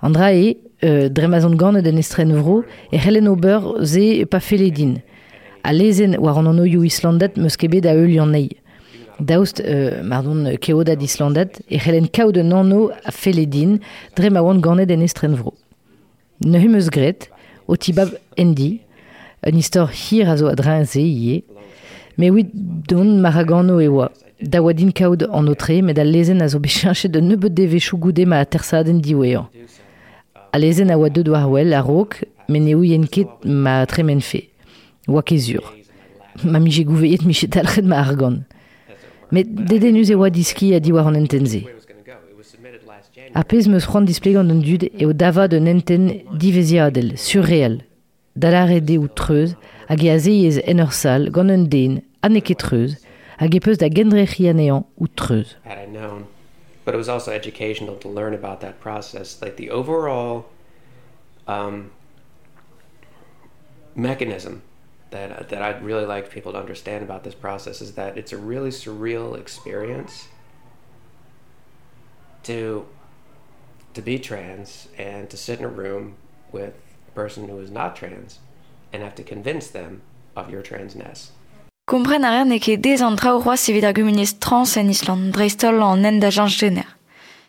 Andra 0.00 0.32
e, 0.32 0.56
euh, 0.82 1.08
dremazon 1.10 1.56
gant 1.56 1.82
den 1.82 1.98
estren 1.98 2.32
vro, 2.32 2.64
e 2.90 2.96
hellen 2.96 3.28
ober 3.28 3.84
ze 3.84 4.24
pa 4.24 4.40
feledin. 4.40 5.02
A 5.62 5.72
lezen 5.72 6.16
war 6.18 6.38
an 6.38 6.46
anno 6.46 6.64
you 6.64 6.84
Islandet 6.84 7.36
meus 7.36 7.56
kebet 7.56 7.84
eul 7.84 8.26
nei. 8.30 8.48
Daoust, 9.20 9.60
euh, 9.60 10.02
mardon, 10.02 10.56
keoda 10.60 10.96
d'Islandet, 10.96 11.60
e 11.68 11.76
hellen 11.76 12.08
kaout 12.08 12.38
an 12.38 12.52
anno 12.52 12.90
a 13.04 13.12
feledin, 13.12 13.80
dre 14.16 14.30
ma 14.30 14.40
oan 14.40 14.62
ganet 14.62 14.90
en 14.90 15.02
estren 15.02 15.36
vro. 15.36 15.52
Ne 16.40 16.58
humeus 16.58 16.88
gret, 16.88 17.30
o 17.68 17.76
tibab 17.76 18.14
endi, 18.36 18.80
un 19.46 19.56
istor 19.58 19.90
hir 19.92 20.28
a 20.28 20.36
zo 20.36 20.48
a 20.48 20.54
don 22.88 23.20
maragano 23.20 23.80
e 23.80 23.88
oa. 23.88 24.10
Da 24.40 24.62
oa 24.62 24.72
din 24.72 24.90
kaout 24.92 25.22
an 25.28 25.48
otre, 25.48 25.82
met 25.82 25.98
a 25.98 26.04
lezen 26.04 26.40
de 27.08 27.20
nebeut 27.20 27.52
devechou 27.52 27.98
ma 28.26 28.40
a 28.40 28.46
tersaden 28.46 29.00
diwean. 29.00 29.48
A 30.52 30.58
lezen 30.58 30.90
a 30.90 30.96
oa 30.96 31.10
deud 31.10 31.28
war 31.28 31.44
a 31.44 31.48
ma 33.44 33.84
tremen 33.86 34.20
fe. 34.20 34.48
Oa 35.08 35.22
kezur. 35.22 35.64
Ma 36.44 36.58
mi 36.58 36.70
je 36.70 36.84
gouveet 36.84 37.24
mi 37.26 37.34
chet 37.34 37.56
alred 37.56 37.84
ma 37.84 38.00
argon. 38.00 38.44
Met 39.30 39.44
dedenus 39.44 40.08
e 40.10 40.14
diski 40.30 40.74
a 40.74 40.80
diwar 40.80 41.14
entenze. 41.14 41.79
A 43.32 43.44
pez 43.44 43.68
meus 43.68 43.86
c'hoant 43.86 44.08
displegan 44.08 44.48
d'un 44.48 44.58
dud 44.58 44.88
e 44.90 45.06
o 45.06 45.12
dava 45.14 45.46
d'un 45.46 45.68
enten 45.70 46.08
diveziadel, 46.34 47.14
surreal. 47.16 47.78
Dalare 48.34 48.80
de 48.80 48.96
ou 48.98 49.06
treuz, 49.06 49.54
hag 49.86 50.02
e 50.02 50.10
a 50.10 50.18
zeiez 50.18 50.58
en 50.66 50.82
ur 50.82 50.90
sal, 50.90 51.30
gant 51.30 51.52
un 51.54 51.68
den, 51.70 52.00
aneke 52.26 52.56
treuz, 52.58 52.96
hag 53.38 53.54
e 53.54 53.60
peus 53.62 53.78
da 53.78 53.88
gendrechi 53.88 54.48
anean 54.50 54.82
ou 54.98 55.06
known. 55.86 56.26
But 56.84 56.94
it 56.94 56.96
was 56.96 57.08
also 57.08 57.30
educational 57.30 57.96
to 57.96 58.08
learn 58.08 58.34
about 58.34 58.60
that 58.62 58.80
process. 58.80 59.40
Like 59.40 59.56
the 59.56 59.70
overall 59.70 60.46
um, 61.46 61.92
mechanism 63.94 64.62
that, 65.10 65.50
that 65.50 65.62
I'd 65.62 65.82
really 65.84 66.06
like 66.06 66.30
people 66.30 66.52
to 66.52 66.58
understand 66.58 67.04
about 67.04 67.22
this 67.22 67.34
process 67.34 67.80
is 67.80 67.92
that 67.92 68.16
it's 68.16 68.32
a 68.32 68.36
really 68.36 68.70
surreal 68.70 69.38
experience 69.38 70.28
to 72.44 72.86
to 73.94 74.02
be 74.02 74.18
trans 74.18 74.88
and 74.98 75.28
to 75.30 75.36
sit 75.36 75.58
in 75.58 75.64
a 75.64 75.68
room 75.68 76.16
with 76.52 76.74
a 77.08 77.10
person 77.12 77.48
who 77.48 77.58
is 77.58 77.70
not 77.70 77.96
trans 77.96 78.38
and 78.92 79.02
have 79.02 79.14
to 79.14 79.22
convince 79.22 79.68
them 79.68 80.02
of 80.36 80.50
your 80.50 80.62
transness. 80.62 81.30
Kompren 81.88 82.24
a 82.24 82.30
ren 82.30 82.58
ket 82.60 82.82
dez 82.82 83.00
an 83.02 83.16
traoù 83.16 83.42
c'hoaz 83.42 83.68
evit 83.68 83.84
ar 83.84 83.92
gumuniez 83.92 84.38
trans 84.38 84.76
en 84.76 84.90
Island, 84.90 85.34
dreistol 85.34 85.82
an 85.82 86.06
en 86.06 86.20
da 86.20 86.30
janj 86.30 86.58
gener. 86.60 86.86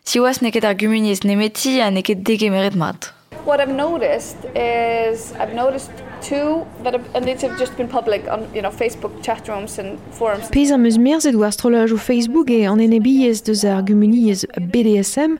Si 0.03 0.19
oas 0.19 0.41
ne 0.41 0.49
ket 0.51 0.65
ar 0.65 0.73
gumuniez 0.73 1.21
nemeti 1.21 1.79
a 1.79 1.91
ne 1.91 2.01
ket 2.01 2.23
degemeret 2.23 2.75
mat. 2.75 3.11
What 3.45 3.59
I've 3.59 3.73
noticed 3.73 4.37
is 4.55 5.33
I've 5.33 5.53
noticed 5.53 5.91
two 6.21 6.65
that 6.83 6.93
have, 6.93 7.05
and 7.15 7.25
these 7.25 7.41
have 7.41 7.57
just 7.59 7.77
been 7.77 7.87
public 7.87 8.27
on 8.27 8.47
you 8.53 8.61
know 8.61 8.71
Facebook 8.71 9.23
chat 9.23 9.47
rooms 9.47 9.77
and 9.77 9.99
forums. 10.11 10.49
Pez 10.49 10.71
am 10.71 10.85
eus 10.85 10.97
merzet 10.97 11.35
o 11.35 11.45
astrolaj 11.45 11.93
o 11.93 11.97
Facebook 11.97 12.49
e 12.49 12.63
an 12.65 12.79
enebiez 12.79 13.43
deus 13.45 13.63
ar 13.63 13.83
gumuniez 13.83 14.45
BDSM 14.73 15.37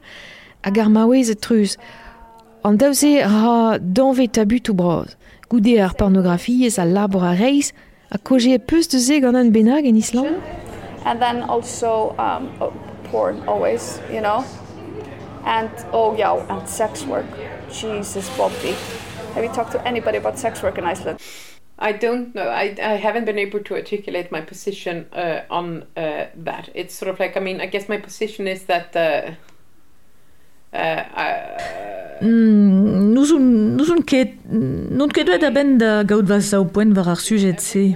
hag 0.63 0.79
ar 0.79 0.89
maouez 0.89 1.29
et 1.29 1.41
truz. 1.41 1.77
An 2.63 2.77
daouze 2.77 3.21
ra 3.25 3.77
danvet 3.79 4.33
tabut 4.33 4.69
o 4.69 4.73
braz. 4.73 5.15
Goude 5.49 5.77
ar 5.81 5.93
pornografiez 5.95 6.79
a 6.79 6.85
labor 6.85 7.23
a 7.23 7.33
reiz 7.35 7.73
a 8.11 8.17
koje 8.17 8.53
e 8.53 8.59
peus 8.59 8.87
de 8.87 8.99
ze 8.99 9.19
gant 9.19 9.35
an 9.35 9.51
benag 9.51 9.85
en 9.85 9.97
Island. 9.97 10.37
And 11.05 11.19
then 11.19 11.43
also 11.43 12.15
um, 12.19 12.49
porn 13.05 13.41
always, 13.47 13.99
you 14.11 14.21
know. 14.21 14.45
And 15.45 15.71
oh 15.91 16.15
yeah, 16.15 16.45
and 16.49 16.67
sex 16.69 17.05
work. 17.05 17.25
Jesus, 17.71 18.29
Bobby. 18.37 18.75
Have 19.33 19.43
you 19.43 19.49
talked 19.49 19.71
to 19.71 19.87
anybody 19.87 20.17
about 20.17 20.37
sex 20.37 20.61
work 20.61 20.77
in 20.77 20.85
Iceland? 20.85 21.19
I 21.79 21.93
don't 21.93 22.35
know. 22.35 22.47
I, 22.47 22.75
I 22.79 22.95
haven't 22.97 23.25
been 23.25 23.39
able 23.39 23.59
to 23.61 23.73
articulate 23.73 24.31
my 24.31 24.41
position 24.41 25.07
uh, 25.13 25.41
on 25.49 25.85
uh, 25.97 26.27
that. 26.35 26.69
It's 26.75 26.93
sort 26.93 27.09
of 27.09 27.19
like, 27.19 27.35
I 27.35 27.39
mean, 27.39 27.59
I 27.59 27.65
guess 27.65 27.89
my 27.89 27.97
position 27.97 28.47
is 28.47 28.65
that 28.65 28.95
uh, 28.95 29.31
I, 29.31 29.35
Nous 32.21 33.33
on 33.33 34.01
ket 34.05 34.35
non 34.49 35.09
ket 35.09 35.27
da 35.41 35.49
ben 35.51 35.77
da 35.77 36.03
gaout 36.03 36.23
va 36.23 36.39
sa 36.39 36.63
poent 36.63 36.93
var 36.93 37.09
ar 37.09 37.19
sujet 37.19 37.59
se. 37.59 37.95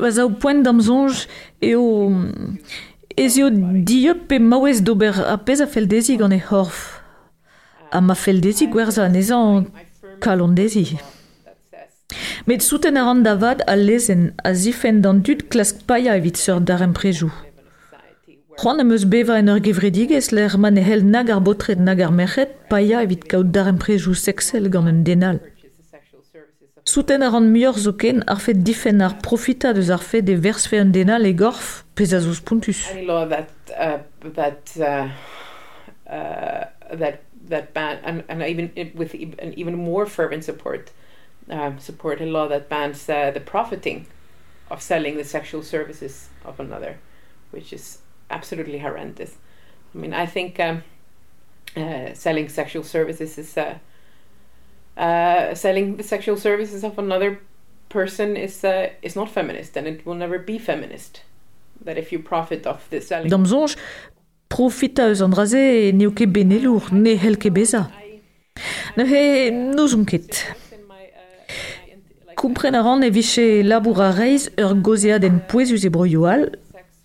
Va 0.00 0.10
sa 0.10 0.28
poent 0.28 0.62
d'amzonj 0.64 1.26
e 1.62 1.74
o 1.76 2.10
ezio 3.16 3.50
diop 3.50 4.26
pe 4.28 4.38
mawez 4.38 4.82
d'ober 4.82 5.20
a 5.26 5.36
pez 5.38 5.60
a 5.60 5.66
fel 5.66 5.86
dezi 5.86 6.16
gant 6.16 6.34
e 6.34 6.40
horf. 6.50 7.02
A 7.92 8.00
ma 8.00 8.14
fel 8.14 8.40
dezi 8.40 8.66
gwerza 8.72 9.08
nezan 9.08 9.66
kalon 10.20 10.54
dezi. 10.54 10.98
Met 12.46 12.62
souten 12.62 12.96
a 12.96 13.04
ran 13.04 13.22
da 13.22 13.36
a 13.66 13.76
lezen 13.76 14.32
a 14.42 14.54
zifen 14.54 15.02
d'an 15.02 15.22
dud 15.22 15.48
klask 15.50 15.86
paia 15.86 16.16
evit 16.16 16.36
seur 16.36 16.60
d'ar 16.60 16.82
emprejou. 16.82 17.30
Juan 18.60 18.80
em 18.80 18.90
eus 18.92 19.04
beva 19.08 19.38
en 19.38 19.48
ur 19.52 19.60
gevredigez 19.64 20.26
l'er 20.34 20.56
man 20.58 20.76
e 20.76 20.82
hel 20.84 21.02
nag 21.14 21.30
ar 21.32 21.40
botret 21.46 21.78
nag 21.80 22.00
ar 22.04 22.12
merchet 22.12 22.50
paia 22.70 23.02
evit 23.06 23.22
kaout 23.30 23.48
dar 23.54 23.68
emprejou 23.72 24.14
sexel 24.14 24.68
gant 24.72 24.88
un 24.92 25.02
denal. 25.06 25.38
Souten 26.84 27.22
a 27.22 27.28
ran 27.30 27.46
muior 27.54 27.76
zo 27.78 27.92
ken 28.02 28.22
ar 28.32 28.40
fet 28.44 28.60
difen 28.66 29.00
ar 29.06 29.14
profita 29.26 29.72
deus 29.76 29.90
ar 29.96 30.02
fet 30.10 30.24
de 30.26 30.34
vers 30.46 30.66
fe 30.68 30.80
un 30.80 30.92
denal 30.92 31.24
e 31.30 31.32
gorf 31.32 31.84
pez 31.94 32.12
a 32.12 32.20
zouz 32.20 32.40
puntus. 32.40 32.80
any 32.90 33.06
law 33.06 33.24
that 33.26 33.48
uh, 33.78 33.98
that 34.38 34.62
uh, 34.78 35.08
uh, 36.16 36.64
that 37.00 37.16
that 37.48 37.72
ban 37.74 37.98
and, 38.04 38.24
and 38.28 38.42
even 38.42 38.70
i- 38.76 38.92
with 38.94 39.14
e- 39.14 39.34
an 39.38 39.52
even 39.56 39.76
more 39.76 40.06
fervent 40.06 40.42
support 40.44 40.90
um, 41.50 41.78
support 41.78 42.20
a 42.20 42.26
law 42.26 42.46
that 42.48 42.68
bans 42.68 43.08
uh, 43.08 43.30
the 43.32 43.40
profiting 43.40 44.06
of 44.70 44.82
selling 44.82 45.16
the 45.16 45.24
sexual 45.24 45.62
services 45.62 46.28
of 46.44 46.58
another, 46.60 46.98
which 47.52 47.72
is 47.72 47.98
absolutely 48.30 48.78
horrendous. 48.78 49.36
I 49.94 49.98
mean, 49.98 50.14
I 50.14 50.26
think 50.26 50.60
um, 50.60 50.82
uh, 51.76 52.14
selling 52.14 52.48
sexual 52.48 52.84
services 52.84 53.38
is 53.38 53.56
uh, 53.56 53.78
uh, 54.96 55.54
selling 55.54 55.96
the 55.96 56.02
sexual 56.02 56.36
services 56.36 56.84
of 56.84 56.98
another 56.98 57.40
person 57.88 58.36
is 58.36 58.64
uh, 58.64 58.90
is 59.02 59.16
not 59.16 59.28
feminist, 59.28 59.76
and 59.76 59.86
it 59.86 60.06
will 60.06 60.14
never 60.14 60.38
be 60.38 60.58
feminist. 60.58 61.22
That 61.84 61.98
if 61.98 62.12
you 62.12 62.18
profit 62.18 62.66
off 62.66 62.88
the 62.90 63.00
selling. 63.00 63.30
D'am 63.30 63.44
zonj, 63.44 63.76
profita 64.48 65.08
eus 65.08 65.20
an 65.20 65.30
ne 65.30 66.06
o 66.06 66.10
ket 66.10 66.32
benelour, 66.32 66.92
ne 66.92 67.16
hel 67.16 67.36
beza. 67.36 67.90
Ne 68.96 69.04
he 69.06 69.50
nous 69.50 69.94
on 69.94 70.04
ket. 70.04 70.46
Kompren 72.36 72.74
a 72.74 72.82
ran 72.82 73.02
e 73.02 73.10
viche 73.10 73.62
labour 73.62 74.00
a 74.00 74.12
reiz 74.12 74.48
ur 74.58 74.74
gozead 74.74 75.24
en 75.24 75.40
poezus 75.48 75.84
e 75.84 75.88
broioal, 75.88 76.50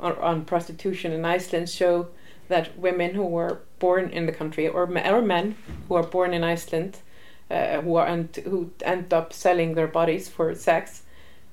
on 0.00 0.44
prostitution 0.44 1.12
in 1.12 1.24
Iceland 1.24 1.68
show 1.68 2.08
that 2.48 2.78
women 2.78 3.14
who 3.14 3.24
were 3.24 3.60
born 3.78 4.10
in 4.10 4.26
the 4.26 4.32
country 4.32 4.68
or, 4.68 4.84
or 4.84 5.22
men 5.22 5.56
who 5.88 5.94
are 5.94 6.02
born 6.02 6.32
in 6.32 6.44
Iceland 6.44 6.98
uh, 7.50 7.80
who 7.80 7.96
are 7.96 8.06
and 8.06 8.34
who 8.36 8.70
end 8.84 9.12
up 9.12 9.32
selling 9.32 9.74
their 9.74 9.88
bodies 9.88 10.28
for 10.28 10.54
sex 10.54 11.02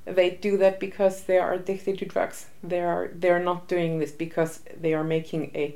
they 0.05 0.29
do 0.29 0.57
that 0.57 0.79
because 0.79 1.23
they 1.23 1.37
are 1.37 1.53
addicted 1.53 1.97
to 1.99 2.05
drugs. 2.05 2.45
They 2.63 2.81
are 2.81 3.09
they're 3.13 3.43
not 3.43 3.67
doing 3.67 3.99
this 3.99 4.11
because 4.11 4.61
they 4.79 4.93
are 4.93 5.03
making 5.03 5.51
a 5.55 5.75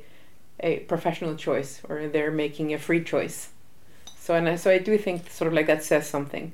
a 0.60 0.80
professional 0.82 1.36
choice 1.36 1.82
or 1.90 2.08
they're 2.08 2.32
making 2.32 2.74
a 2.74 2.78
free 2.78 3.04
choice. 3.04 3.50
So 4.18 4.36
and 4.36 4.48
I, 4.48 4.56
so 4.56 4.70
I 4.70 4.78
do 4.78 4.98
think 4.98 5.30
sort 5.30 5.48
of 5.48 5.54
like 5.54 5.68
that 5.68 5.84
says 5.84 6.08
something 6.08 6.54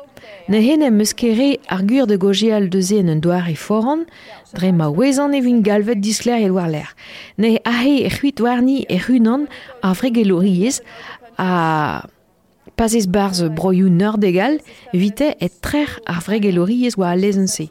Ne 0.47 0.59
hene 0.65 0.89
meus 0.91 1.13
kere 1.13 1.57
ar 1.69 1.83
de 1.83 2.17
gojeal 2.17 2.69
deuze 2.69 2.99
un 2.99 3.19
doar 3.19 3.47
e 3.49 3.55
foran, 3.55 4.05
dre 4.53 4.71
ma 4.71 4.89
wezan 4.89 5.33
evin 5.33 5.61
galvet 5.61 6.01
diskler 6.01 6.41
e 6.41 6.49
l'er. 6.49 6.89
Ne 7.37 7.59
ahe 7.63 8.05
e 8.05 8.09
c'huit 8.09 8.39
warni 8.39 8.85
e 8.89 8.97
runan 8.97 9.47
a 9.81 9.93
vregeloriez 9.93 10.81
a 11.37 12.03
pazez 12.81 13.05
barz 13.05 13.43
broioù 13.53 13.89
nordegal 13.93 14.55
vite 14.93 15.35
et 15.39 15.53
trer 15.61 15.91
ar 16.09 16.21
vregeloriez 16.25 16.95
oa 16.97 17.11
lezense. 17.13 17.67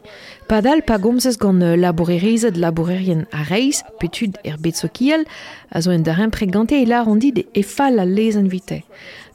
Padal 0.47 0.79
pa 0.87 0.95
gomzez 1.03 1.35
gant 1.41 1.59
labourerezet 1.83 2.55
labourerien 2.55 3.25
a 3.35 3.43
reiz, 3.49 3.81
petud 3.99 4.37
er 4.47 4.55
bet 4.63 4.79
so 4.79 4.87
kiel, 4.87 5.25
a 5.69 5.81
zo 5.81 5.91
en 5.91 6.05
darren 6.07 6.31
pregante 6.31 6.79
e 6.79 6.85
la 6.87 7.01
rondid 7.03 7.41
e 7.43 7.63
fal 7.63 7.99
a 7.99 8.05
lezen 8.05 8.47
vite. 8.47 8.83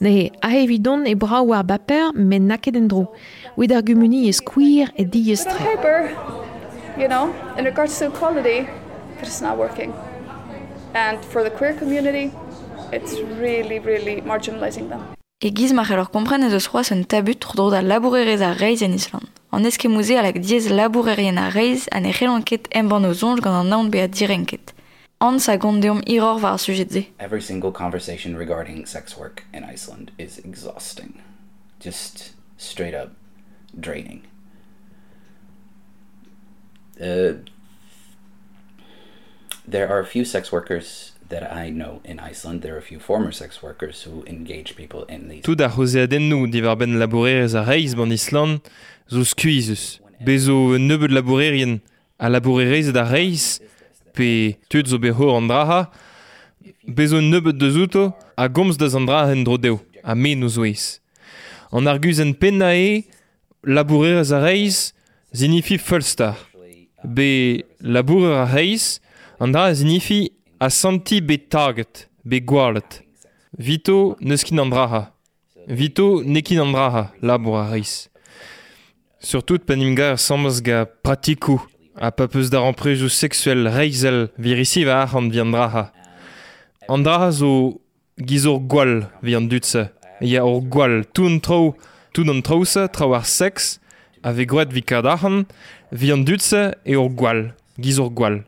Ne 0.00 0.30
a 0.40 0.54
evidon 0.56 1.04
e 1.04 1.12
bra 1.14 1.42
war 1.42 1.64
baper 1.64 2.14
men 2.14 2.48
naket 2.48 2.76
en 2.76 2.88
dro. 2.88 3.12
Ar 3.58 3.82
gumuni 3.82 4.28
e 4.28 4.32
e 4.32 5.04
But 5.04 5.14
you 6.96 7.08
know, 7.08 7.34
in 7.58 7.66
regards 7.66 7.98
to 7.98 8.06
equality, 8.06 8.66
it's 9.20 9.42
not 9.42 9.58
working. 9.58 9.92
And 10.94 11.22
for 11.22 11.42
the 11.42 11.50
queer 11.50 11.74
community, 11.74 12.32
it's 12.92 13.20
really, 13.38 13.78
really 13.78 14.22
marginalizing 14.22 14.88
them. 14.88 15.15
E 15.38 15.50
giz 15.50 15.72
mar 15.72 15.92
alors 15.92 16.08
a 18.42 18.54
en 18.80 18.94
Island. 18.94 19.28
An 19.50 19.64
eskemouze 19.64 20.14
labourerien 20.70 21.36
a 21.36 21.50
reiz 21.50 21.86
an 21.88 22.06
e 22.06 22.12
relanket 22.12 22.66
gant 23.42 23.44
an 23.44 23.68
naon 23.68 23.90
direnket. 23.90 24.72
Sa 25.38 25.56
iror 26.06 26.40
sujet. 26.58 27.12
Every 27.18 27.42
single 27.42 27.70
conversation 27.70 28.34
regarding 28.34 28.86
sex 28.86 29.14
work 29.18 29.44
in 29.52 29.62
Iceland 29.62 30.10
is 30.16 30.38
exhausting. 30.38 31.20
Just 31.80 32.32
straight 32.56 32.94
up 32.94 33.10
draining. 33.78 34.22
Uh, 36.98 37.44
there 39.68 39.86
are 39.86 40.02
few 40.02 40.24
sex 40.24 40.50
workers 40.50 41.12
that 41.28 41.52
I 41.52 41.70
know 41.70 42.00
in 42.04 42.18
Iceland, 42.18 42.62
there 42.62 42.74
are 42.74 42.78
a 42.78 42.82
few 42.82 42.98
former 42.98 43.32
sex 43.32 43.62
workers 43.62 44.02
who 44.02 44.24
engage 44.26 44.76
people 44.76 45.04
in 45.04 45.28
these... 45.28 45.42
Tout 45.42 45.60
a 45.60 45.68
rozeadennoù 45.68 46.50
divar 46.50 46.76
ben 46.76 46.98
labourerez 46.98 47.54
a 47.54 47.64
reiz 47.64 47.94
ban 47.94 48.12
Island 48.12 48.60
zo 49.08 49.24
skuizus 49.24 50.00
Bezo 50.24 50.74
un 50.74 50.88
nebeud 50.88 51.12
labourerien 51.12 51.80
a 52.18 52.28
labourerez 52.28 52.92
da 52.92 53.04
reiz 53.04 53.60
pe 54.14 54.56
tud 54.68 54.88
zo 54.88 54.98
beho 54.98 55.36
an 55.36 55.48
draha. 55.48 55.90
Bezo 56.88 57.18
un 57.18 57.30
nebeud 57.30 57.58
deus 57.58 57.76
a 58.36 58.48
gomz 58.48 58.78
da 58.78 58.86
an 58.86 59.06
draha 59.06 59.32
en 59.32 59.44
drodeo 59.44 59.80
a 60.02 60.14
me 60.14 60.32
o 60.42 60.48
zoez. 60.48 61.00
An 61.72 61.86
argus 61.86 62.18
en 62.18 62.32
penna 62.34 62.74
e 62.74 63.04
labourerez 63.62 64.32
a 64.32 64.40
reiz 64.40 64.92
zinifi 65.34 65.78
fulstar 65.78 66.36
Be 67.04 67.64
labourer 67.80 68.40
a 68.40 68.46
reiz 68.46 69.00
an 69.38 69.52
zinifi 69.52 70.32
a 70.60 70.70
santi 70.70 71.20
be 71.20 71.36
target, 71.38 72.08
be 72.24 72.40
gwalet. 72.40 73.02
Vito 73.58 74.16
neus 74.20 74.44
kin 74.44 74.60
an 74.60 74.70
draha. 74.70 75.12
Vito 75.68 76.22
ne 76.22 76.40
kin 76.42 76.60
an 76.60 76.72
draha, 76.72 77.10
labour 77.22 77.60
a 77.60 77.70
reiz. 77.70 78.08
Surtout 79.20 79.66
pen 79.66 79.82
im 79.82 79.94
gar 79.94 80.16
sambas 80.16 80.62
ga 80.62 80.84
pratikou, 80.86 81.60
a 81.96 82.10
pa 82.10 82.26
peus 82.28 82.50
dar 82.50 82.64
an 82.64 82.76
prejou 82.76 83.08
sexuel 83.08 83.68
reizel 83.68 84.28
virisi 84.38 84.84
va 84.84 85.02
ar 85.02 85.16
an 85.16 85.30
vi 85.30 85.40
an 85.40 85.52
draha. 85.52 85.90
An 86.88 87.04
draha 87.04 87.30
zo 87.32 87.80
gizor 88.16 88.60
gwal 88.60 89.06
vi 89.22 89.36
an 89.36 89.48
dutse. 89.48 89.90
Ya 90.20 90.44
or 90.44 90.62
gwal 90.62 91.04
tout 91.12 91.40
trou, 91.42 91.74
tout 92.14 92.28
an 92.28 92.40
trousa, 92.40 92.88
trau 92.88 93.12
ar 93.12 93.26
sex, 93.26 93.78
ave 94.24 94.46
gret 94.46 94.72
vi 94.72 94.80
kad 94.80 95.04
arhan, 95.04 95.44
vi 95.92 96.12
an 96.12 96.24
dutse 96.24 96.72
e 96.86 96.96
or 96.96 97.10
gwal, 97.10 97.50
gizor 97.78 98.08
gwal. 98.08 98.40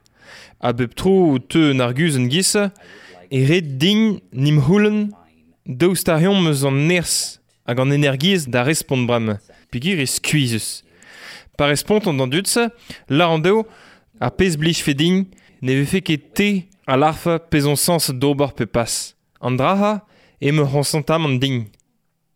A 0.61 0.73
bep 0.73 0.95
trou 0.99 1.39
te 1.39 1.71
un 1.71 1.81
argus 1.81 2.17
en 2.19 2.27
gisse, 2.31 2.71
e 3.31 3.45
red 3.47 3.77
din 3.79 4.19
nim 4.33 4.59
houlen 4.67 5.11
daoust 5.65 6.09
ar 6.09 6.23
eus 6.23 6.65
an 6.67 6.87
ners 6.89 7.39
hag 7.69 7.79
an 7.79 7.93
da 8.49 8.63
respond 8.63 9.07
brem. 9.07 9.39
Pigir 9.71 10.01
e 10.01 10.07
skuizus. 10.07 10.83
Pa 11.57 11.67
respond 11.67 12.07
an 12.07 12.17
dan 12.17 12.71
la 13.09 13.29
an 13.29 13.43
deo, 13.43 13.67
a 14.21 14.31
pez 14.31 14.57
blij 14.57 14.83
fe 14.83 14.95
din, 14.95 15.27
ne 15.61 15.75
vefe 15.75 16.01
ket 16.01 16.35
te 16.35 16.65
a 16.87 16.97
larfa 16.97 17.39
pezon 17.39 17.77
sens 17.77 18.11
d'ober 18.11 18.53
pe 18.57 18.67
pas. 18.67 19.15
An 19.41 19.57
draha, 19.57 20.01
e 20.41 20.51
me 20.51 20.63
ransantam 20.63 21.27
an 21.27 21.39
din. 21.39 21.69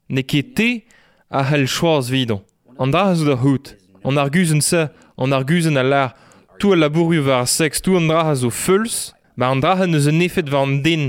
Ne 0.08 0.22
ket 0.22 0.54
te 0.54 0.84
a 1.30 1.42
hel 1.42 1.66
choaz 1.66 2.10
vidon. 2.10 2.44
An 2.78 2.92
draha 2.92 3.14
zo 3.14 3.24
da 3.24 3.36
hout. 3.36 3.74
An 4.04 4.18
arguzen 4.18 4.60
se, 4.60 4.90
an 5.16 5.32
arguzen 5.32 5.78
a 5.78 5.82
lar, 5.82 6.14
tout 6.62 6.72
a 6.72 6.76
labouriou 6.76 7.24
war 7.26 7.48
sex, 7.48 7.82
tout 7.82 7.96
an 7.96 8.06
draha 8.06 8.36
zo 8.36 8.48
feuls, 8.48 9.12
ba 9.36 9.48
an 9.50 9.58
draha 9.58 9.82
neus 9.90 10.06
an 10.06 10.20
efet 10.22 10.46
war 10.52 10.62
an 10.62 10.76
din, 10.84 11.08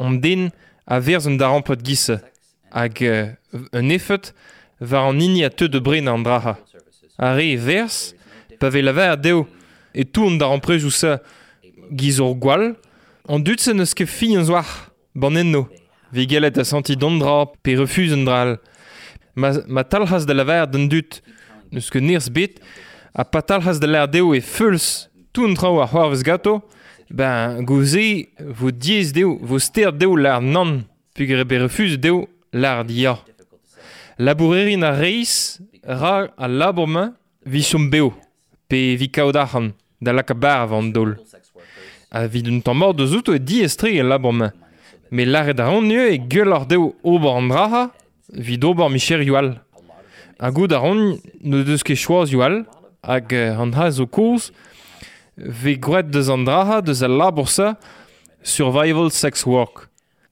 an 0.00 0.14
din 0.16 0.46
a 0.88 0.96
verz 0.98 1.26
an 1.28 1.36
darampot 1.36 1.82
gisse. 1.84 2.16
Hag 2.72 3.02
euh, 3.02 3.34
un 3.76 3.90
efet 3.92 4.32
war 4.80 5.10
an 5.10 5.20
ini 5.20 5.44
a 5.44 5.50
teu 5.50 5.68
de 5.68 5.82
brin 5.84 6.08
an 6.08 6.24
draha. 6.24 6.54
A 7.20 7.34
re 7.36 7.50
vers, 7.60 8.14
pa 8.58 8.70
ve 8.72 8.80
laver 8.80 9.18
deo, 9.20 9.44
e 9.92 10.06
tout 10.08 10.24
an 10.24 10.40
daramprejou 10.40 10.88
se 10.88 11.18
gizor 11.92 12.32
gwal, 12.40 12.70
an 13.28 13.44
dutse 13.44 13.76
neus 13.76 13.92
ket 13.92 14.08
fi 14.08 14.32
an 14.40 14.48
zoar, 14.48 14.72
ban 15.12 15.36
enno, 15.36 15.66
ve 16.16 16.24
gelet 16.24 16.56
a 16.56 16.64
santi 16.64 16.96
dondra 16.96 17.42
pe 17.60 17.76
refuz 17.76 18.16
an 18.16 18.24
dral. 18.24 18.56
Ma, 19.36 19.52
ma 19.68 19.84
talhas 19.84 20.24
de 20.24 20.32
laver 20.32 20.64
d'an 20.64 20.88
dut, 20.88 21.20
neus 21.68 21.92
ket 21.92 22.08
nirs 22.08 22.32
bit, 22.32 22.56
a 23.14 23.24
patalc'has 23.24 23.78
de 23.78 23.86
l'air 23.86 24.08
deo 24.08 24.34
e 24.34 24.40
feuls 24.40 25.08
tout 25.32 25.54
trao 25.54 25.80
ar 25.80 25.88
c'hoarvez 25.88 26.22
gato, 26.22 26.62
ben 27.10 27.62
gouze 27.62 28.28
vo 28.40 28.70
diez 28.70 29.12
deo, 29.12 29.38
vo 29.40 29.58
ster 29.58 29.92
deo 29.92 30.16
l'air 30.16 30.40
nan, 30.40 30.82
pug 31.14 31.30
e 31.30 31.44
be 31.44 31.58
refus 31.62 31.96
deo 31.98 32.28
l'air 32.52 32.84
dia. 32.84 33.18
Labourerin 34.18 34.82
a 34.82 34.92
reis 34.92 35.60
ra 35.82 36.28
a 36.36 36.48
labourman 36.48 37.14
visom 37.46 37.88
beo, 37.90 38.12
pe 38.68 38.96
vi 38.96 39.08
kaout 39.10 39.36
da 40.00 40.12
laka 40.12 40.34
bar 40.34 40.62
avant 40.62 40.90
dol. 40.92 41.16
A 42.10 42.26
vi 42.26 42.42
d'un 42.42 42.60
tamm 42.60 42.78
mort 42.78 42.94
de 42.94 43.06
zout 43.06 43.28
e 43.28 43.38
di 43.38 43.62
estri 43.62 43.98
e 43.98 44.02
labourman. 44.02 44.52
Me 45.10 45.24
lare 45.24 45.54
da 45.54 45.68
an 45.68 45.90
e 45.90 46.18
gueul 46.18 46.52
ar 46.52 46.66
deo 46.66 46.94
ober 47.02 47.36
an 47.36 47.48
draha, 47.48 47.90
vi 48.28 48.58
d'ober 48.58 48.88
micher 48.88 49.22
yual. 49.22 49.60
A 50.38 50.50
gout 50.50 50.72
ar 50.72 50.82
ron 50.82 51.18
ne 51.42 51.62
deus 51.62 51.82
ket 51.82 51.98
choaz 51.98 52.30
yual, 52.32 52.64
hag 53.06 53.32
an 53.34 53.72
ha 53.72 53.90
zo 53.90 54.06
kouz, 54.06 54.50
ve 55.36 55.74
gret 55.74 56.10
deus 56.10 56.28
an 56.28 56.44
draha 56.46 56.80
deus 56.80 57.02
a 57.02 57.08
labour 57.08 57.48
sa, 57.48 57.74
Survival 58.44 59.10
Sex 59.10 59.46
Work. 59.46 59.88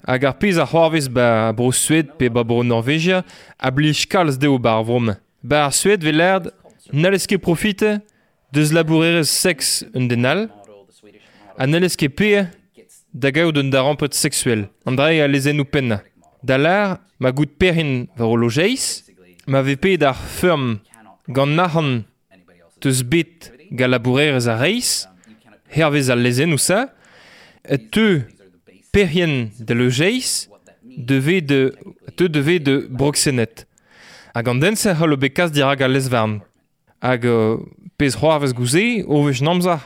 Hag 0.06 0.24
ar 0.24 0.34
pez 0.34 0.58
a 0.58 0.66
c'hoarvez 0.66 1.08
ba 1.08 1.52
bro 1.56 1.70
Sued 1.72 2.12
pe 2.18 2.28
ba 2.28 2.44
bro 2.44 2.62
Norvegia 2.62 3.22
a 3.58 3.70
blij 3.70 4.06
kalz 4.10 4.36
deo 4.36 4.58
ba 4.58 4.76
ar 4.78 4.84
vrom. 4.84 5.14
Ba 5.42 5.66
ar 5.66 5.72
Sued 5.72 6.04
ve 6.04 6.12
lerd 6.12 6.50
nalez 6.92 7.26
ket 7.26 7.40
profite 7.40 8.00
deus 8.52 8.72
labourerez 8.72 9.30
sex 9.30 9.84
un 9.94 10.08
denal, 10.08 10.48
a 11.56 11.66
nalez 11.66 11.96
ket 11.96 12.16
pe 12.16 12.44
da 13.14 13.30
gaout 13.30 13.56
un 13.56 13.70
da 13.70 13.82
rampet 13.82 14.14
sexuel. 14.14 14.68
An 14.84 14.96
dra 14.96 15.08
a 15.08 15.28
lezen 15.28 15.60
ou 15.60 15.64
penna. 15.64 16.02
Da 16.42 16.58
lar 16.58 16.98
ma 17.18 17.30
gout 17.30 17.56
perin 17.58 18.08
var 18.16 18.28
o 18.28 18.36
logeiz, 18.36 19.04
ma 19.46 19.62
ve 19.62 19.76
pe 19.76 19.96
d'ar 19.96 20.18
gant 21.28 21.54
nahan 21.56 22.04
teus 22.82 23.02
bet 23.06 23.52
galabourerez 23.70 24.48
a 24.50 24.58
reis, 24.58 25.06
hervez 25.70 26.10
al 26.10 26.22
lezen 26.24 26.52
ousa, 26.52 26.88
te 27.94 28.26
perien 28.92 29.50
de 29.58 29.74
le 29.74 29.88
geiz, 29.88 30.48
deve 30.82 31.40
de, 31.40 31.72
te 32.16 32.28
deve 32.28 32.58
de 32.58 32.86
broxenet. 32.90 33.66
Hag 34.34 34.48
an 34.48 34.60
den 34.60 34.76
se 34.76 34.92
c'hallo 34.92 35.16
o 35.16 35.20
bekaz 35.20 35.52
dirag 35.52 35.82
al 35.82 35.94
lez. 35.94 36.08
Hag 36.12 37.24
uh, 37.24 37.58
pez 37.98 38.16
c'hoarvez 38.16 38.52
gouze, 38.52 39.04
ovech 39.06 39.42
namza, 39.42 39.80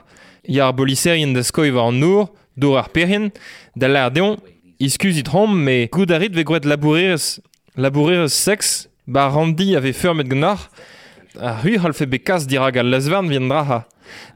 ya 0.47 0.69
ar 0.69 0.75
boliserien 0.75 1.33
da 1.35 1.43
skoi 1.43 1.71
war 1.75 1.89
an 1.91 2.01
nour, 2.01 2.29
d'or 2.57 2.79
ar 2.79 2.91
perien, 2.91 3.31
da 3.77 3.89
l'ar 3.89 4.11
deon, 4.11 4.37
iskuzit 4.79 5.29
rom, 5.29 5.57
me 5.57 5.87
goudarit 5.93 6.35
ve 6.35 6.45
gouet 6.45 6.65
labourerez, 6.65 7.41
labourerez 7.77 8.33
sex, 8.33 8.89
ba 9.07 9.29
randi 9.33 9.75
ave 9.77 9.93
fermet 9.93 10.29
gnar, 10.29 10.69
a 11.41 11.53
hu 11.63 11.77
halfe 11.79 12.07
bekas 12.07 12.47
dirag 12.49 12.79
al 12.79 12.91
lesvern 12.91 13.29
vien 13.29 13.49
draha. 13.49 13.85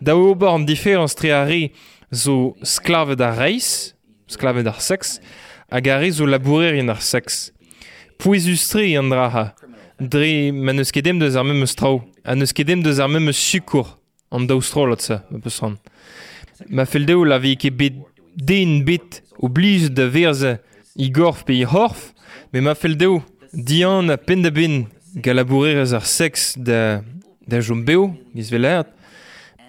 Da 0.00 0.14
o 0.16 0.30
ober 0.30 0.48
an 0.48 0.66
diferenz 0.66 1.14
tre 1.14 1.32
a 1.32 1.44
ri 1.44 1.72
zo 2.12 2.54
sklave 2.62 3.16
da 3.16 3.32
reis, 3.36 3.94
sklave 4.28 4.64
da 4.66 4.72
sex, 4.78 5.18
hag 5.70 5.88
a 5.88 5.98
ri 6.00 6.10
zo 6.10 6.26
labourer 6.26 6.76
ar 6.90 7.00
sex. 7.00 7.50
Pouez 8.18 8.46
ustre 8.48 8.96
an 8.98 9.10
draha, 9.10 9.54
dre 9.98 10.52
ma 10.52 10.72
neus 10.72 10.92
ket 10.92 11.04
deus 11.04 11.36
ar 11.36 11.44
memeus 11.44 11.74
trao, 11.74 12.02
a 12.24 12.34
neus 12.34 12.52
ket 12.52 12.66
deus 12.66 12.98
ar 12.98 13.08
memeus 13.08 13.38
sukour 13.38 13.96
an 14.30 14.46
daoustro 14.46 14.86
lot 14.86 15.00
sa, 15.00 15.22
ma 15.30 15.38
peus 15.38 15.60
ran. 15.62 15.78
Ma 16.68 16.84
fel 16.84 17.06
deo 17.06 17.24
la 17.24 17.38
vi 17.38 17.56
ket 17.56 17.76
bet 17.76 17.96
den 18.36 18.84
bet 18.84 19.22
oblige 19.38 19.88
da 19.88 20.06
verze 20.06 20.58
i 20.96 21.10
gorf 21.10 21.44
pe 21.44 21.56
i 21.56 21.64
horf, 21.64 22.12
me 22.52 22.60
ma 22.60 22.74
fel 22.74 22.96
deo 22.96 23.22
dian 23.52 24.10
a 24.10 24.16
pen 24.16 24.42
da 24.42 24.50
ben 24.50 24.86
galabourerez 25.16 25.94
ar 25.94 26.06
seks 26.06 26.54
da, 26.56 27.02
da 27.46 27.60
jom 27.60 27.82
beo, 27.86 28.10
giz 28.34 28.50
velert, 28.52 28.90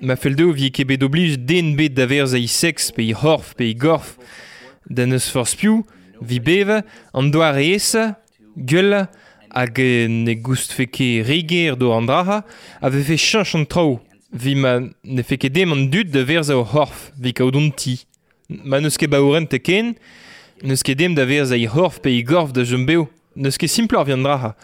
ma 0.01 0.17
fel 0.17 0.35
deo 0.37 0.53
vie 0.53 0.71
kebet 0.73 1.03
oblige 1.05 1.37
den 1.37 1.75
bet 1.77 1.95
da 1.97 2.07
verz 2.09 2.35
ai 2.37 2.47
sex 2.49 2.91
pe 2.95 3.05
i 3.05 3.15
horf, 3.17 3.53
pe 3.57 3.69
i 3.69 3.75
gorf, 3.77 4.15
da 4.89 5.05
neus 5.05 5.29
forspiou, 5.33 5.81
vi 6.21 6.39
beve, 6.43 6.81
an 7.17 7.31
doar 7.33 7.57
e 7.61 7.71
esa, 7.75 8.15
gueula, 8.55 9.07
hag 9.51 9.81
ne 10.09 10.35
goust 10.39 10.73
feke 10.73 11.23
reger 11.27 11.75
do 11.75 11.91
an 11.93 12.07
draha, 12.09 12.41
a 12.81 12.89
vefe 12.89 13.17
chanch 13.17 13.55
an 13.57 13.65
trao, 13.65 13.99
vi 14.31 14.55
ma 14.55 14.79
ne 14.79 15.23
feke 15.27 15.49
dem 15.51 15.73
an 15.75 15.89
dud 15.91 16.11
da 16.13 16.23
verz 16.27 16.49
ao 16.49 16.63
horf, 16.63 17.09
vi 17.19 17.33
kaoudon 17.35 17.71
ti. 17.75 17.99
Ma 18.47 18.79
neus 18.79 18.97
ket 18.99 19.11
baouren 19.11 19.47
te 19.47 19.59
ken, 19.59 19.95
neus 20.63 20.83
ket 20.83 20.99
dem 20.99 21.15
da 21.17 21.25
verz 21.27 21.51
ai 21.51 21.65
horf 21.67 21.99
pe 22.03 22.13
i 22.13 22.23
gorf 22.23 22.53
da 22.55 22.63
jom 22.63 22.85
beo, 22.87 23.09
neus 23.35 23.59
ket 23.59 23.71
simplor 23.71 24.07
vian 24.07 24.23
draha. 24.23 24.55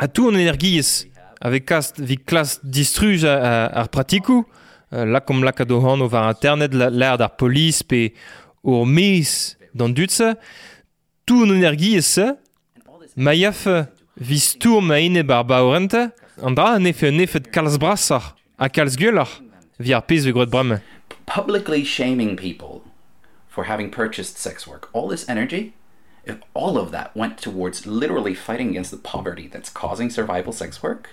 A 0.00 0.06
tou 0.08 0.30
an 0.30 0.38
energiez, 0.40 1.04
ave 1.44 1.58
kast 1.60 1.98
vi 2.00 2.16
klas 2.16 2.54
distruj 2.64 3.26
ar 3.28 3.90
pratikou, 3.92 4.46
euh, 4.94 5.04
la 5.04 5.20
kom 5.20 5.42
laka 5.44 5.66
do 5.68 5.76
han 5.84 6.00
over 6.00 6.24
internet, 6.24 6.72
l'air 6.72 7.18
d'ar 7.20 7.34
polis 7.36 7.82
pe 7.84 8.14
ur 8.64 8.86
mes 8.88 9.28
dan 9.76 9.92
dudse, 9.92 10.30
tou 11.28 11.44
an 11.44 11.52
energiez 11.52 12.08
se, 12.16 12.30
Ma 13.16 13.34
ma 13.34 13.34
a 18.58 18.68
kalz 18.68 18.96
gueulach, 18.96 19.40
vi 19.78 19.92
brame. 20.46 20.80
Publicly 21.26 21.84
shaming 21.84 22.36
people 22.36 22.82
for 23.48 23.64
having 23.64 23.90
purchased 23.90 24.38
sex 24.38 24.66
work, 24.66 24.88
all 24.94 25.08
this 25.08 25.28
energy, 25.28 25.74
all 26.54 26.78
of 26.78 26.90
that 26.92 27.16
went 27.16 27.38
towards 27.38 27.86
literally 27.86 28.34
fighting 28.34 28.70
against 28.70 28.90
the 28.90 28.96
poverty 28.96 29.48
that's 29.48 29.70
causing 29.70 30.10
survival 30.10 30.52
sex 30.52 30.82
work, 30.82 31.10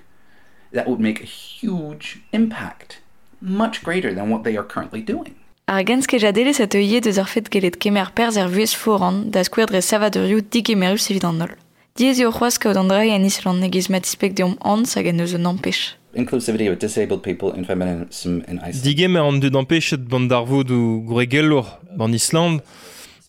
that 0.72 0.88
would 0.88 1.00
make 1.00 1.22
a 1.22 1.26
huge 1.26 2.22
impact, 2.32 3.00
much 3.42 3.84
greater 3.84 4.14
than 4.14 4.30
what 4.30 4.44
they 4.44 4.58
are 4.58 4.64
currently 4.64 5.02
doing. 5.02 5.36
Ar 5.68 5.84
genske 5.84 6.16
jadele 6.20 6.54
sa 6.56 6.64
teuie 6.64 7.02
deus 7.04 7.18
ar 7.20 7.28
fet 7.28 7.50
gelet 7.52 7.76
kemer 7.84 8.08
perz 8.16 8.38
er 8.40 8.48
vuez 8.48 8.72
foran 8.72 9.32
da 9.32 9.42
skouerdre 9.44 9.82
savadurioù 9.84 10.40
digemerus 10.48 11.10
evit 11.12 11.26
an 11.28 11.42
nol. 11.42 11.56
Diez 12.00 12.22
eo 12.24 12.32
c'hoaz 12.32 12.56
kaout 12.56 12.78
an 12.80 12.88
drai 12.88 13.10
en 13.12 13.26
Island 13.28 13.60
negiz 13.60 13.90
met 13.92 14.08
ispek 14.08 14.38
deom 14.38 14.56
ans 14.62 14.96
hag 14.96 15.10
en 15.12 15.20
eus 15.20 15.34
an 15.36 15.50
empech. 15.50 15.98
Inclusivity 16.16 16.70
of 16.72 16.80
disabled 16.80 17.22
people 17.22 17.52
in 17.52 17.66
feminism 17.66 18.40
in 18.48 18.60
Iceland. 18.60 18.86
Dige 18.86 19.10
me 19.12 19.20
an 19.20 19.42
dud 19.44 19.60
empechet 19.60 20.08
ban 20.08 20.30
darvoud 20.32 20.72
ou 20.72 21.04
gregelor 21.10 21.68
ban 22.00 22.16
Island, 22.16 22.64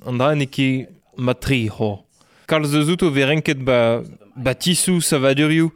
an 0.07 0.23
dra 0.23 0.35
ne 0.35 0.47
ket 0.47 0.95
ma 1.19 1.35
tri 1.35 1.67
ho. 1.69 2.05
Kalz 2.49 2.71
zo 2.73 2.97
o 3.03 3.11
verenket 3.11 3.61
ba, 3.65 4.03
ba 4.37 4.55
tisou 4.55 5.03
savadurioù 5.03 5.69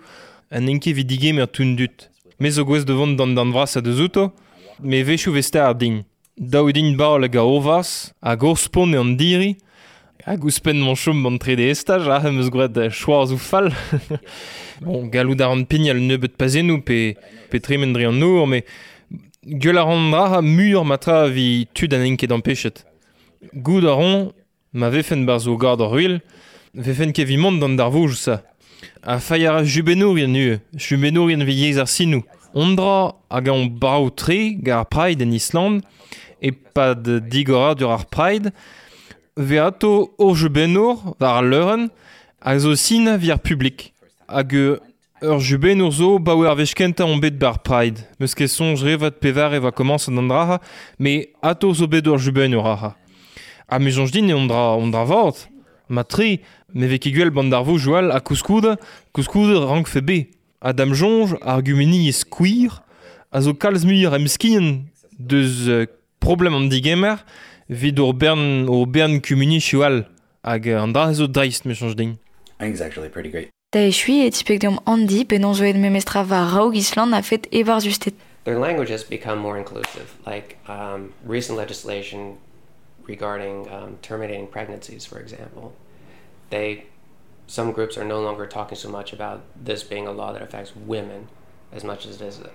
an 0.51 0.69
enke 0.69 0.95
vidige 0.95 1.33
mer 1.35 1.47
tun 1.47 1.77
dut. 1.77 2.09
Me 2.39 2.51
zo 2.51 2.65
gwez 2.65 2.85
devant 2.85 3.17
dan 3.17 3.35
dan 3.35 3.53
vras 3.53 3.77
a 3.77 3.81
de 3.81 3.93
zouto, 3.93 4.33
me 4.81 5.03
vechou 5.03 5.33
veste 5.33 5.61
ar 5.61 5.75
din. 5.75 6.05
Daou 6.37 6.73
din 6.73 6.97
bar 6.97 7.21
hag 7.21 7.37
a 7.37 7.43
ovas, 7.45 8.13
a 8.23 8.37
gorspon 8.37 8.95
e 8.95 8.99
an 8.99 9.17
diri, 9.17 9.57
a 10.25 10.37
gouspen 10.37 10.81
mon 10.81 10.95
chom 10.95 11.23
ban 11.23 11.39
tre 11.39 11.57
de 11.57 11.69
estaj, 11.71 12.09
a 12.09 12.21
hem 12.23 12.39
eus 12.39 12.51
gret 12.51 12.79
choar 12.91 13.31
ou 13.31 13.39
fal. 13.39 13.69
bon, 14.85 15.09
galou 15.11 15.35
da 15.35 15.51
an 15.51 15.65
peignal 15.67 16.01
nebeut 16.01 16.37
pazenou 16.39 16.81
pe, 16.81 17.15
pe 17.51 17.61
tremen 17.61 17.93
dre 17.93 18.09
an 18.09 18.19
nour, 18.19 18.47
me 18.47 18.63
gueul 19.43 19.79
ar 19.79 19.91
an 19.91 20.11
dra 20.13 20.41
mur 20.41 20.85
matra 20.85 21.27
vi 21.29 21.67
tud 21.75 21.95
an 21.95 22.07
enke 22.07 22.29
d'an 22.31 22.45
pechet. 22.45 22.85
Goud 23.53 23.85
ar 23.85 24.01
ma 24.73 24.89
vefen 24.89 25.27
bar 25.27 25.41
zo 25.41 25.57
gard 25.57 25.81
ar 25.81 25.93
ruil, 25.93 26.21
vefen 26.75 27.13
ke 27.13 27.25
vi 27.29 27.37
mont 27.37 27.61
dan 27.61 27.77
dar 27.77 27.93
vouj 27.93 28.17
sa. 28.17 28.43
A 29.03 29.19
jubenour 29.65 30.19
yan 30.19 30.35
ue, 30.35 30.61
jubenour 30.77 31.31
yan 31.31 31.45
vi 31.45 31.53
yez 31.53 31.79
ar 31.79 31.87
sinou. 31.87 32.23
Ondra 32.55 33.15
hag 33.31 33.49
an 33.49 33.69
brau 33.81 34.11
tre 34.11 34.55
gar 34.63 34.85
Pride 34.85 35.23
en 35.23 35.33
Island, 35.33 35.83
e 36.41 36.53
pad 36.53 37.03
digora 37.31 37.75
dur 37.75 37.91
ar 37.91 38.07
Pride, 38.07 38.53
ve 39.37 39.59
ato 39.59 40.13
ur 40.19 40.37
jubenour 40.37 41.17
war 41.19 41.39
ar 41.39 41.45
leuren, 41.45 41.91
hag 42.41 42.59
zo 42.59 42.75
sin 42.75 43.09
vir 43.19 43.39
publik. 43.39 43.93
Hag 44.29 44.53
ur 44.53 45.41
jubenour 45.41 45.93
zo 45.93 46.19
baou 46.19 46.45
ar 46.45 46.57
vechkenta 46.57 47.05
on 47.05 47.21
bet 47.21 47.39
bar 47.39 47.61
Pride. 47.63 48.05
Meus 48.19 48.35
ket 48.35 48.51
sonj 48.51 48.83
revat 48.83 49.21
pevar 49.21 49.55
eva 49.55 49.73
komans 49.73 50.09
an 50.09 50.19
andraha, 50.19 50.61
me 50.99 51.27
ato 51.43 51.73
zo 51.73 51.87
bet 51.87 52.07
ur 52.07 52.19
jubenour 52.19 52.67
aha. 52.67 52.97
A 53.73 53.79
me 53.81 53.89
jonj 53.89 54.13
din 54.13 54.29
e 54.29 54.35
ondra, 54.37 54.77
ondra 54.77 55.07
vort, 55.09 55.49
ma 55.89 56.05
tri, 56.05 56.43
me 56.77 56.89
vek 56.91 57.07
iguel 57.09 57.31
bandarvo 57.33 57.79
joal 57.81 58.13
a 58.13 58.21
kouskoude, 58.21 58.77
kouskoude 59.17 59.63
rank 59.65 59.89
fe 59.89 60.03
be. 60.05 60.19
Argumeni 60.61 62.09
e 62.09 62.13
skouir, 62.13 62.83
a 63.33 63.41
zo 63.41 63.55
kalz 63.55 63.87
muir 63.89 64.13
em 64.13 64.29
skien 64.29 64.85
deus 65.17 65.89
problem 66.21 66.55
an 66.55 66.69
digemer, 66.69 67.25
vid 67.69 67.99
ur 67.99 68.13
bern, 68.13 68.69
ur 68.69 68.85
bern 68.87 69.23
hag 70.45 70.67
an 70.69 71.15
zo 71.15 71.27
dreist 71.27 71.65
it's 72.61 72.81
actually 72.81 73.09
pretty 73.09 73.31
great. 73.31 73.49
Da 73.73 73.81
e 73.81 73.91
chui 73.91 74.27
e 74.27 74.31
tipek 74.31 74.61
deom 74.61 74.79
handi 74.87 75.25
pe 75.25 75.39
non 75.39 75.55
zo 75.55 75.65
ed 75.65 75.77
memestra 75.77 76.23
va 76.23 76.45
raoug 76.53 76.77
Island 76.77 77.15
a 77.15 77.23
fet 77.23 77.49
evar 77.51 77.81
justet. 77.81 78.15
Their 78.45 78.59
language 78.59 78.91
has 78.91 79.03
become 79.03 79.39
more 79.39 79.57
inclusive. 79.57 80.13
Like 80.27 80.59
um, 80.69 81.13
recent 81.25 81.57
legislation 81.57 82.37
regarding 83.07 83.69
um, 83.71 83.99
terminating 84.03 84.47
pregnancies, 84.47 85.05
for 85.05 85.19
example, 85.19 85.75
they 86.51 86.87
some 87.47 87.73
groups 87.73 87.99
are 87.99 88.05
no 88.05 88.21
longer 88.21 88.47
talking 88.47 88.79
so 88.79 88.89
much 88.89 89.13
about 89.13 89.43
this 89.57 89.83
being 89.83 90.07
a 90.07 90.13
law 90.13 90.33
that 90.33 90.43
affects 90.43 90.75
women 90.75 91.29
as 91.73 91.85
much 91.85 92.07
as 92.07 92.21
it 92.21 92.25
is 92.25 92.41
a, 92.41 92.51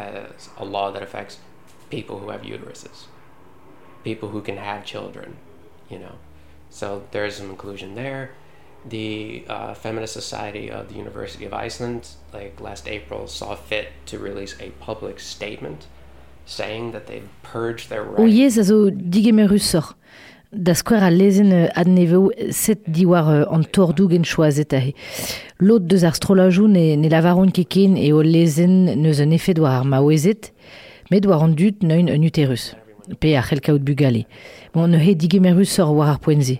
as 0.00 0.48
a 0.56 0.64
law 0.64 0.90
that 0.90 1.02
affects 1.02 1.38
people 1.90 2.20
who 2.20 2.30
have 2.30 2.42
uteruses, 2.42 3.06
people 4.04 4.28
who 4.28 4.40
can 4.40 4.56
have 4.56 4.84
children, 4.84 5.36
you 5.88 5.98
know. 5.98 6.14
So 6.70 7.04
there 7.10 7.26
is 7.26 7.36
some 7.36 7.50
inclusion 7.50 7.94
there. 7.94 8.30
The 8.86 9.44
uh, 9.48 9.74
Feminist 9.74 10.14
Society 10.14 10.70
of 10.70 10.88
the 10.88 10.94
University 10.94 11.44
of 11.44 11.52
Iceland, 11.52 12.08
like 12.32 12.60
last 12.60 12.88
April, 12.88 13.26
saw 13.26 13.54
fit 13.54 13.88
to 14.06 14.18
release 14.18 14.58
a 14.60 14.70
public 14.80 15.20
statement 15.20 15.86
saying 16.46 16.92
that 16.92 17.06
they'd 17.06 17.28
purged 17.42 17.88
their 17.88 18.02
O 18.02 18.24
rights. 18.24 18.34
yez 18.34 18.58
a 18.58 18.64
zo 18.64 18.90
digeme 18.90 19.46
russor. 19.48 19.94
Da 20.52 20.74
skwer 20.74 21.04
a 21.06 21.10
lezen 21.10 21.52
euh, 21.52 21.68
ad 21.78 21.86
neveo 21.86 22.30
set 22.50 22.82
diwar 22.90 23.28
euh, 23.30 23.44
an 23.54 23.62
tordou 23.62 24.08
gen 24.10 24.24
choazet 24.24 24.72
ahe. 24.74 24.94
Lot 25.60 25.86
deus 25.86 26.02
ar 26.02 26.16
ne, 26.68 26.96
ne 26.96 27.08
lavaroun 27.08 27.52
keken 27.52 27.96
e 27.96 28.12
o 28.12 28.22
lezen 28.22 28.96
neus 28.98 29.20
an 29.20 29.30
efe 29.32 29.54
doar 29.54 29.78
ar 29.80 29.84
maouezet, 29.84 30.50
met 31.10 31.22
doar 31.22 31.44
an 31.44 31.54
dut 31.54 31.82
neun 31.82 32.08
un 32.10 32.24
uterus. 32.26 32.74
Pe 33.20 33.36
ar 33.36 33.44
c'helkaout 33.44 33.84
bugale. 33.84 34.26
Bon, 34.74 34.88
ne 34.88 34.98
he 34.98 35.14
war 35.78 36.08
ar 36.08 36.18
poenze. 36.18 36.58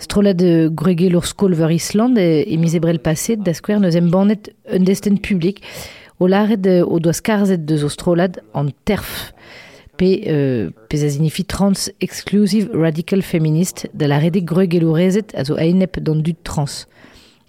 Strola 0.00 0.32
de 0.32 0.68
grege 0.72 1.10
lor 1.10 1.24
skol 1.24 1.54
ver 1.54 1.70
Island 1.70 2.18
e, 2.18 2.44
e 2.46 2.56
mize 2.56 2.80
brel 2.80 2.98
paset 2.98 3.42
da 3.44 3.52
skwer 3.52 3.80
neus 3.80 3.96
em 3.96 4.10
bannet 4.10 4.48
un 4.72 4.84
desten 4.84 5.18
publik 5.18 5.60
O 6.20 6.26
laret 6.26 6.66
euh, 6.66 6.84
o 6.84 7.00
doaz 7.00 7.22
karzet 7.22 7.64
deus 7.64 7.82
ostrolad 7.82 8.42
an 8.52 8.68
terf, 8.84 9.32
pe, 9.96 10.20
euh, 10.28 10.68
pe 10.88 10.98
za 11.00 11.08
signifi 11.08 11.46
trans 11.48 11.88
exclusive 12.00 12.68
radical 12.76 13.22
feminist 13.22 13.86
da 13.94 14.06
la 14.06 14.18
rede 14.20 14.44
gregelorezet 14.44 15.32
a 15.34 15.44
zo 15.48 15.56
ainep 15.56 15.96
d'an 16.04 16.20
dud 16.20 16.36
trans. 16.44 16.84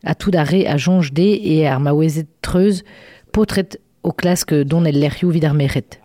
A 0.03 0.15
tout 0.15 0.31
d'arrêt 0.31 0.67
a 0.67 0.77
jonge 0.77 1.11
de 1.11 1.35
e 1.35 1.65
ar 1.67 1.81
maouezet 1.83 2.27
treuz 2.41 2.85
potret 3.33 3.75
o 4.03 4.13
klask 4.13 4.53
don 4.63 4.87
el 4.87 5.01
lerioù 5.03 5.35
vid 5.35 5.43
ar 5.43 5.53
meret. 5.53 5.99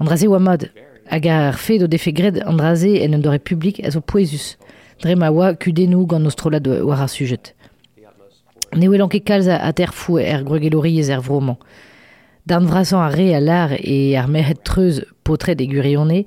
Andraze 0.00 0.24
oa 0.26 0.40
mod, 0.40 0.64
hag 1.12 1.28
ar 1.28 1.52
fe 1.60 1.76
do 1.78 1.86
defe 1.86 2.16
gred 2.16 2.40
andraze 2.48 2.96
en 3.04 3.14
un 3.14 3.20
do 3.20 3.30
republik 3.30 3.84
a 3.84 3.92
zo 3.92 4.00
poezus. 4.00 4.56
Dre 5.04 5.20
ma 5.20 5.28
oa 5.28 5.52
kudenou 5.52 6.08
gant 6.08 6.32
ostrolad 6.32 6.64
war 6.80 7.04
ar 7.04 7.12
sujet. 7.12 7.52
Ne 8.74 8.88
oelan 8.90 9.10
ket 9.10 9.22
kalz 9.22 9.46
a, 9.46 9.60
a 9.62 9.70
ter 9.72 9.92
fou 9.94 10.18
er 10.18 10.42
gregeloriez 10.42 11.10
er 11.14 11.20
vroman. 11.22 11.60
D'an 12.44 12.66
vrasan 12.66 13.04
a 13.04 13.10
re 13.12 13.28
a 13.36 13.40
lar 13.40 13.74
e 13.78 14.16
ar 14.18 14.26
meret 14.28 14.64
treuz 14.66 14.98
potret 15.22 15.60
e 15.62 15.68
gurionne, 15.70 16.24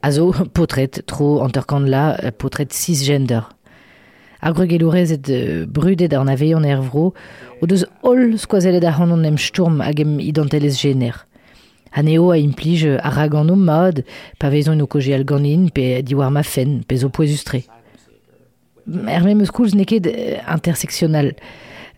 a 0.00 0.10
zo 0.14 0.30
potret 0.56 1.02
tro 1.10 1.40
anterkant 1.42 1.88
la 1.90 2.14
potret 2.38 2.72
cisgender. 2.72 3.48
Ar 4.40 4.54
gregelorezet 4.56 5.28
euh, 5.34 5.66
brudet 5.66 6.14
an 6.16 6.30
aveion 6.30 6.64
er 6.64 6.78
vro, 6.80 7.10
o 7.60 7.66
deus 7.68 7.84
ol 8.06 8.38
skoazelet 8.38 8.86
a 8.86 8.94
hanon 8.96 9.26
em 9.26 9.36
sturm 9.36 9.82
hag 9.82 10.00
em 10.00 10.14
idantelez 10.22 10.78
gener. 10.80 11.18
Haneo 11.90 12.30
a 12.30 12.38
implij 12.38 12.86
a 13.02 13.10
ragan 13.10 13.50
o 13.50 13.56
mod, 13.58 14.04
pa 14.38 14.48
vezon 14.48 14.78
no 14.78 14.86
koje 14.86 15.10
al 15.12 15.26
ganin, 15.26 15.68
pe 15.74 16.04
diwar 16.06 16.30
ma 16.30 16.46
fen, 16.46 16.84
pe 16.86 16.96
zo 17.02 17.10
poezustre. 17.10 17.64
Er 19.10 19.26
mem 19.26 19.42
eus 19.42 19.50
koulz 19.50 19.74
neket 19.74 20.06
euh, 20.06 20.38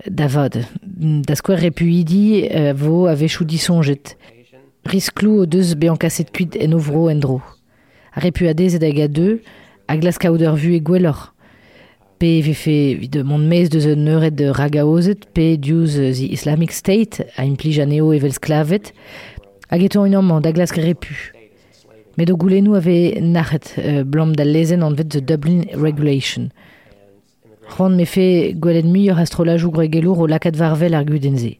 interseksional 0.06 0.64
da 1.26 1.34
skwer 1.36 1.60
repuidi 1.62 2.46
uh, 2.46 2.72
vo 2.74 3.06
a 3.06 3.14
vechou 3.14 3.44
disonjet. 3.46 4.16
Risklou 4.86 5.42
o 5.42 5.46
deus 5.46 5.74
be 5.78 5.90
an 5.90 5.98
kaset 6.00 6.30
kuit 6.34 6.56
en 6.58 6.74
ovro 6.74 7.08
en 7.10 7.20
dro. 7.22 7.40
A 8.14 8.20
repuadez 8.20 8.74
ed 8.74 8.82
hag 8.86 8.98
a 9.00 9.08
deux, 9.08 9.40
a 9.88 9.96
glas 9.96 10.18
kaouder 10.18 10.56
vu 10.58 10.74
e 10.74 10.80
gwellor. 10.82 11.30
Pe 12.18 12.40
vefe 12.42 12.98
vid 12.98 13.20
mont 13.26 13.38
mez 13.38 13.70
deus 13.70 13.86
un 13.90 14.06
euret 14.06 14.34
de 14.34 14.50
ragaozet, 14.50 15.26
pe 15.34 15.56
diouz 15.56 15.94
the 15.96 16.32
Islamic 16.32 16.72
State 16.72 17.22
a 17.36 17.46
implij 17.46 17.80
aneo 17.82 18.12
evel 18.12 18.34
sklavet, 18.34 18.92
hag 19.70 19.86
eto 19.86 20.02
un 20.02 20.18
amman 20.18 20.42
da 20.42 20.52
glas 20.52 20.74
repu. 20.74 21.14
Met 22.18 22.30
o 22.30 22.36
goulenou 22.36 22.76
ave 22.76 23.20
nachet 23.22 23.74
uh, 23.78 24.02
blam 24.02 24.34
da 24.36 24.44
lezen 24.44 24.82
an 24.82 24.98
vet 24.98 25.10
the 25.10 25.22
Dublin 25.22 25.64
Regulation. 25.74 26.50
Ron 27.78 27.96
me 27.96 28.04
fe 28.04 28.52
gwelet 28.58 28.84
muiur 28.84 29.20
astrolajou 29.22 29.70
gregelour 29.70 30.18
o 30.24 30.26
lakat 30.26 30.56
varvel 30.56 30.94
ar 30.94 31.04
gudenze. 31.04 31.56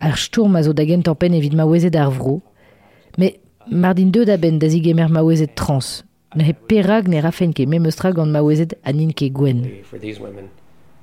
Ar 0.00 0.14
a 0.14 0.62
zo 0.62 0.72
da 0.72 0.84
gent 0.84 1.04
tampen 1.04 1.34
evit 1.34 1.54
ma 1.54 1.64
ar 1.64 2.10
vro, 2.10 2.42
mardin 3.66 4.10
deud 4.10 4.28
aben 4.28 4.58
da 4.58 4.68
ma 5.08 5.22
trans, 5.54 6.04
ne 6.34 6.44
he 6.44 6.52
perag 6.52 7.08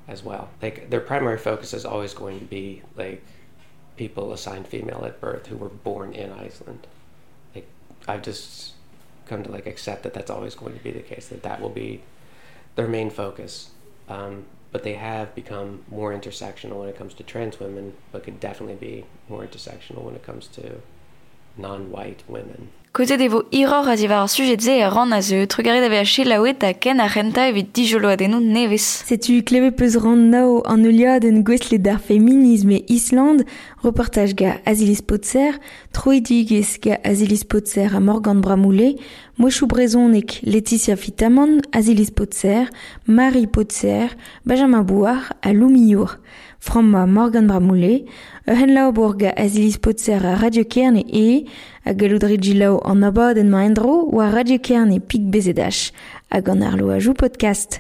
as 0.08 0.24
well. 0.24 0.50
Their 0.60 1.00
primary 1.00 1.38
focus 1.38 1.74
is 1.74 1.86
always 1.86 2.14
going 2.14 2.40
to 2.40 2.46
be 2.46 2.82
like 2.96 3.24
people 3.98 4.34
assigned 4.34 4.68
female 4.68 5.04
at 5.06 5.20
birth 5.20 5.48
who 5.48 5.58
were 5.58 5.70
born 5.70 6.14
in 6.14 6.32
Iceland. 6.32 6.88
I've 8.08 8.22
just 8.22 8.74
come 9.26 9.44
to 9.44 9.52
like 9.52 9.66
accept 9.66 10.04
that 10.04 10.14
that's 10.14 10.30
always 10.30 10.54
going 10.54 10.78
to 10.78 10.84
be 10.84 10.92
the 10.92 11.02
case. 11.02 11.28
That 11.30 11.44
that 11.44 11.60
will 11.60 11.70
be 11.70 12.02
their 12.76 12.88
main 12.88 13.10
focus. 13.10 13.72
Um, 14.08 14.46
but 14.72 14.84
they 14.84 14.96
have 14.96 15.34
become 15.34 15.84
more 15.90 16.14
intersectional 16.14 16.80
when 16.80 16.90
it 16.90 16.98
comes 16.98 17.14
to 17.14 17.24
trans 17.24 17.60
women, 17.60 17.94
but 18.12 18.24
could 18.24 18.40
definitely 18.40 18.76
be 18.76 19.06
more 19.30 19.46
intersectional 19.46 20.04
when 20.04 20.16
it 20.16 20.24
comes 20.24 20.48
to 20.48 20.82
non-white 21.58 22.24
women. 22.28 22.70
Kote 22.96 23.18
devo 23.20 23.44
iror 23.52 23.90
a 23.90 23.98
divar 24.00 24.22
ar 24.24 24.30
sujet 24.30 24.62
ze 24.64 24.78
e 24.80 24.88
ran 24.88 25.12
a 25.12 25.20
zeu, 25.20 25.46
trugaret 25.48 25.84
a 25.84 26.06
chelaouet 26.06 26.64
a 26.64 26.74
ken 26.74 27.02
a 27.02 27.08
renta 27.08 27.50
evit 27.50 27.74
dijolo 27.76 28.08
adenou 28.08 28.40
nevez. 28.40 29.04
Setu 29.04 29.44
kleve 29.44 29.74
peus 29.76 29.98
ran 30.00 30.30
nao 30.32 30.62
an 30.64 30.86
euliad 30.86 31.26
en 31.26 31.44
gwesle 31.44 31.78
d'ar 31.78 32.00
feminisme 32.00 32.72
e 32.72 32.86
Island, 32.88 33.44
reportage 33.84 34.34
ga 34.34 34.62
Azilis 34.66 35.02
Potser, 35.02 35.60
troidigez 35.92 36.80
ga 36.80 36.96
Azilis 37.04 37.44
Potser 37.44 37.94
a 37.94 38.00
Morgan 38.00 38.40
Bramoulet, 38.40 38.96
mochou 39.38 39.68
brezonek 39.68 40.40
Laetitia 40.46 40.96
Fitaman, 40.96 41.60
Azilis 41.74 42.12
Potser, 42.12 42.70
Marie 43.08 43.48
Potser, 43.48 44.16
Benjamin 44.46 44.84
Bouar 44.84 45.34
a 45.42 45.52
Loumiour. 45.52 46.16
Framma 46.66 47.06
Morgan 47.06 47.46
Bramoulet, 47.48 48.06
ur 48.50 48.58
hen 48.58 48.74
lao 48.74 48.92
bourg 48.92 49.22
a 49.22 49.46
ziliz 49.48 49.78
potser 49.78 50.26
a 50.26 50.34
Radio 50.42 50.64
Kerne 50.66 51.04
e, 51.06 51.46
a 51.86 51.94
galoudre 51.94 52.38
lao 52.58 52.80
an 52.84 53.04
abad 53.04 53.38
en 53.38 53.50
ma 53.50 53.62
endro, 53.64 54.10
oa 54.10 54.32
Radio 54.32 54.58
Kerne 54.58 55.00
pik 55.00 55.30
bezedach, 55.30 55.92
hag 56.32 56.50
an 56.50 56.64
ar 56.64 56.78
loajou 56.82 57.14
podcast. 57.14 57.80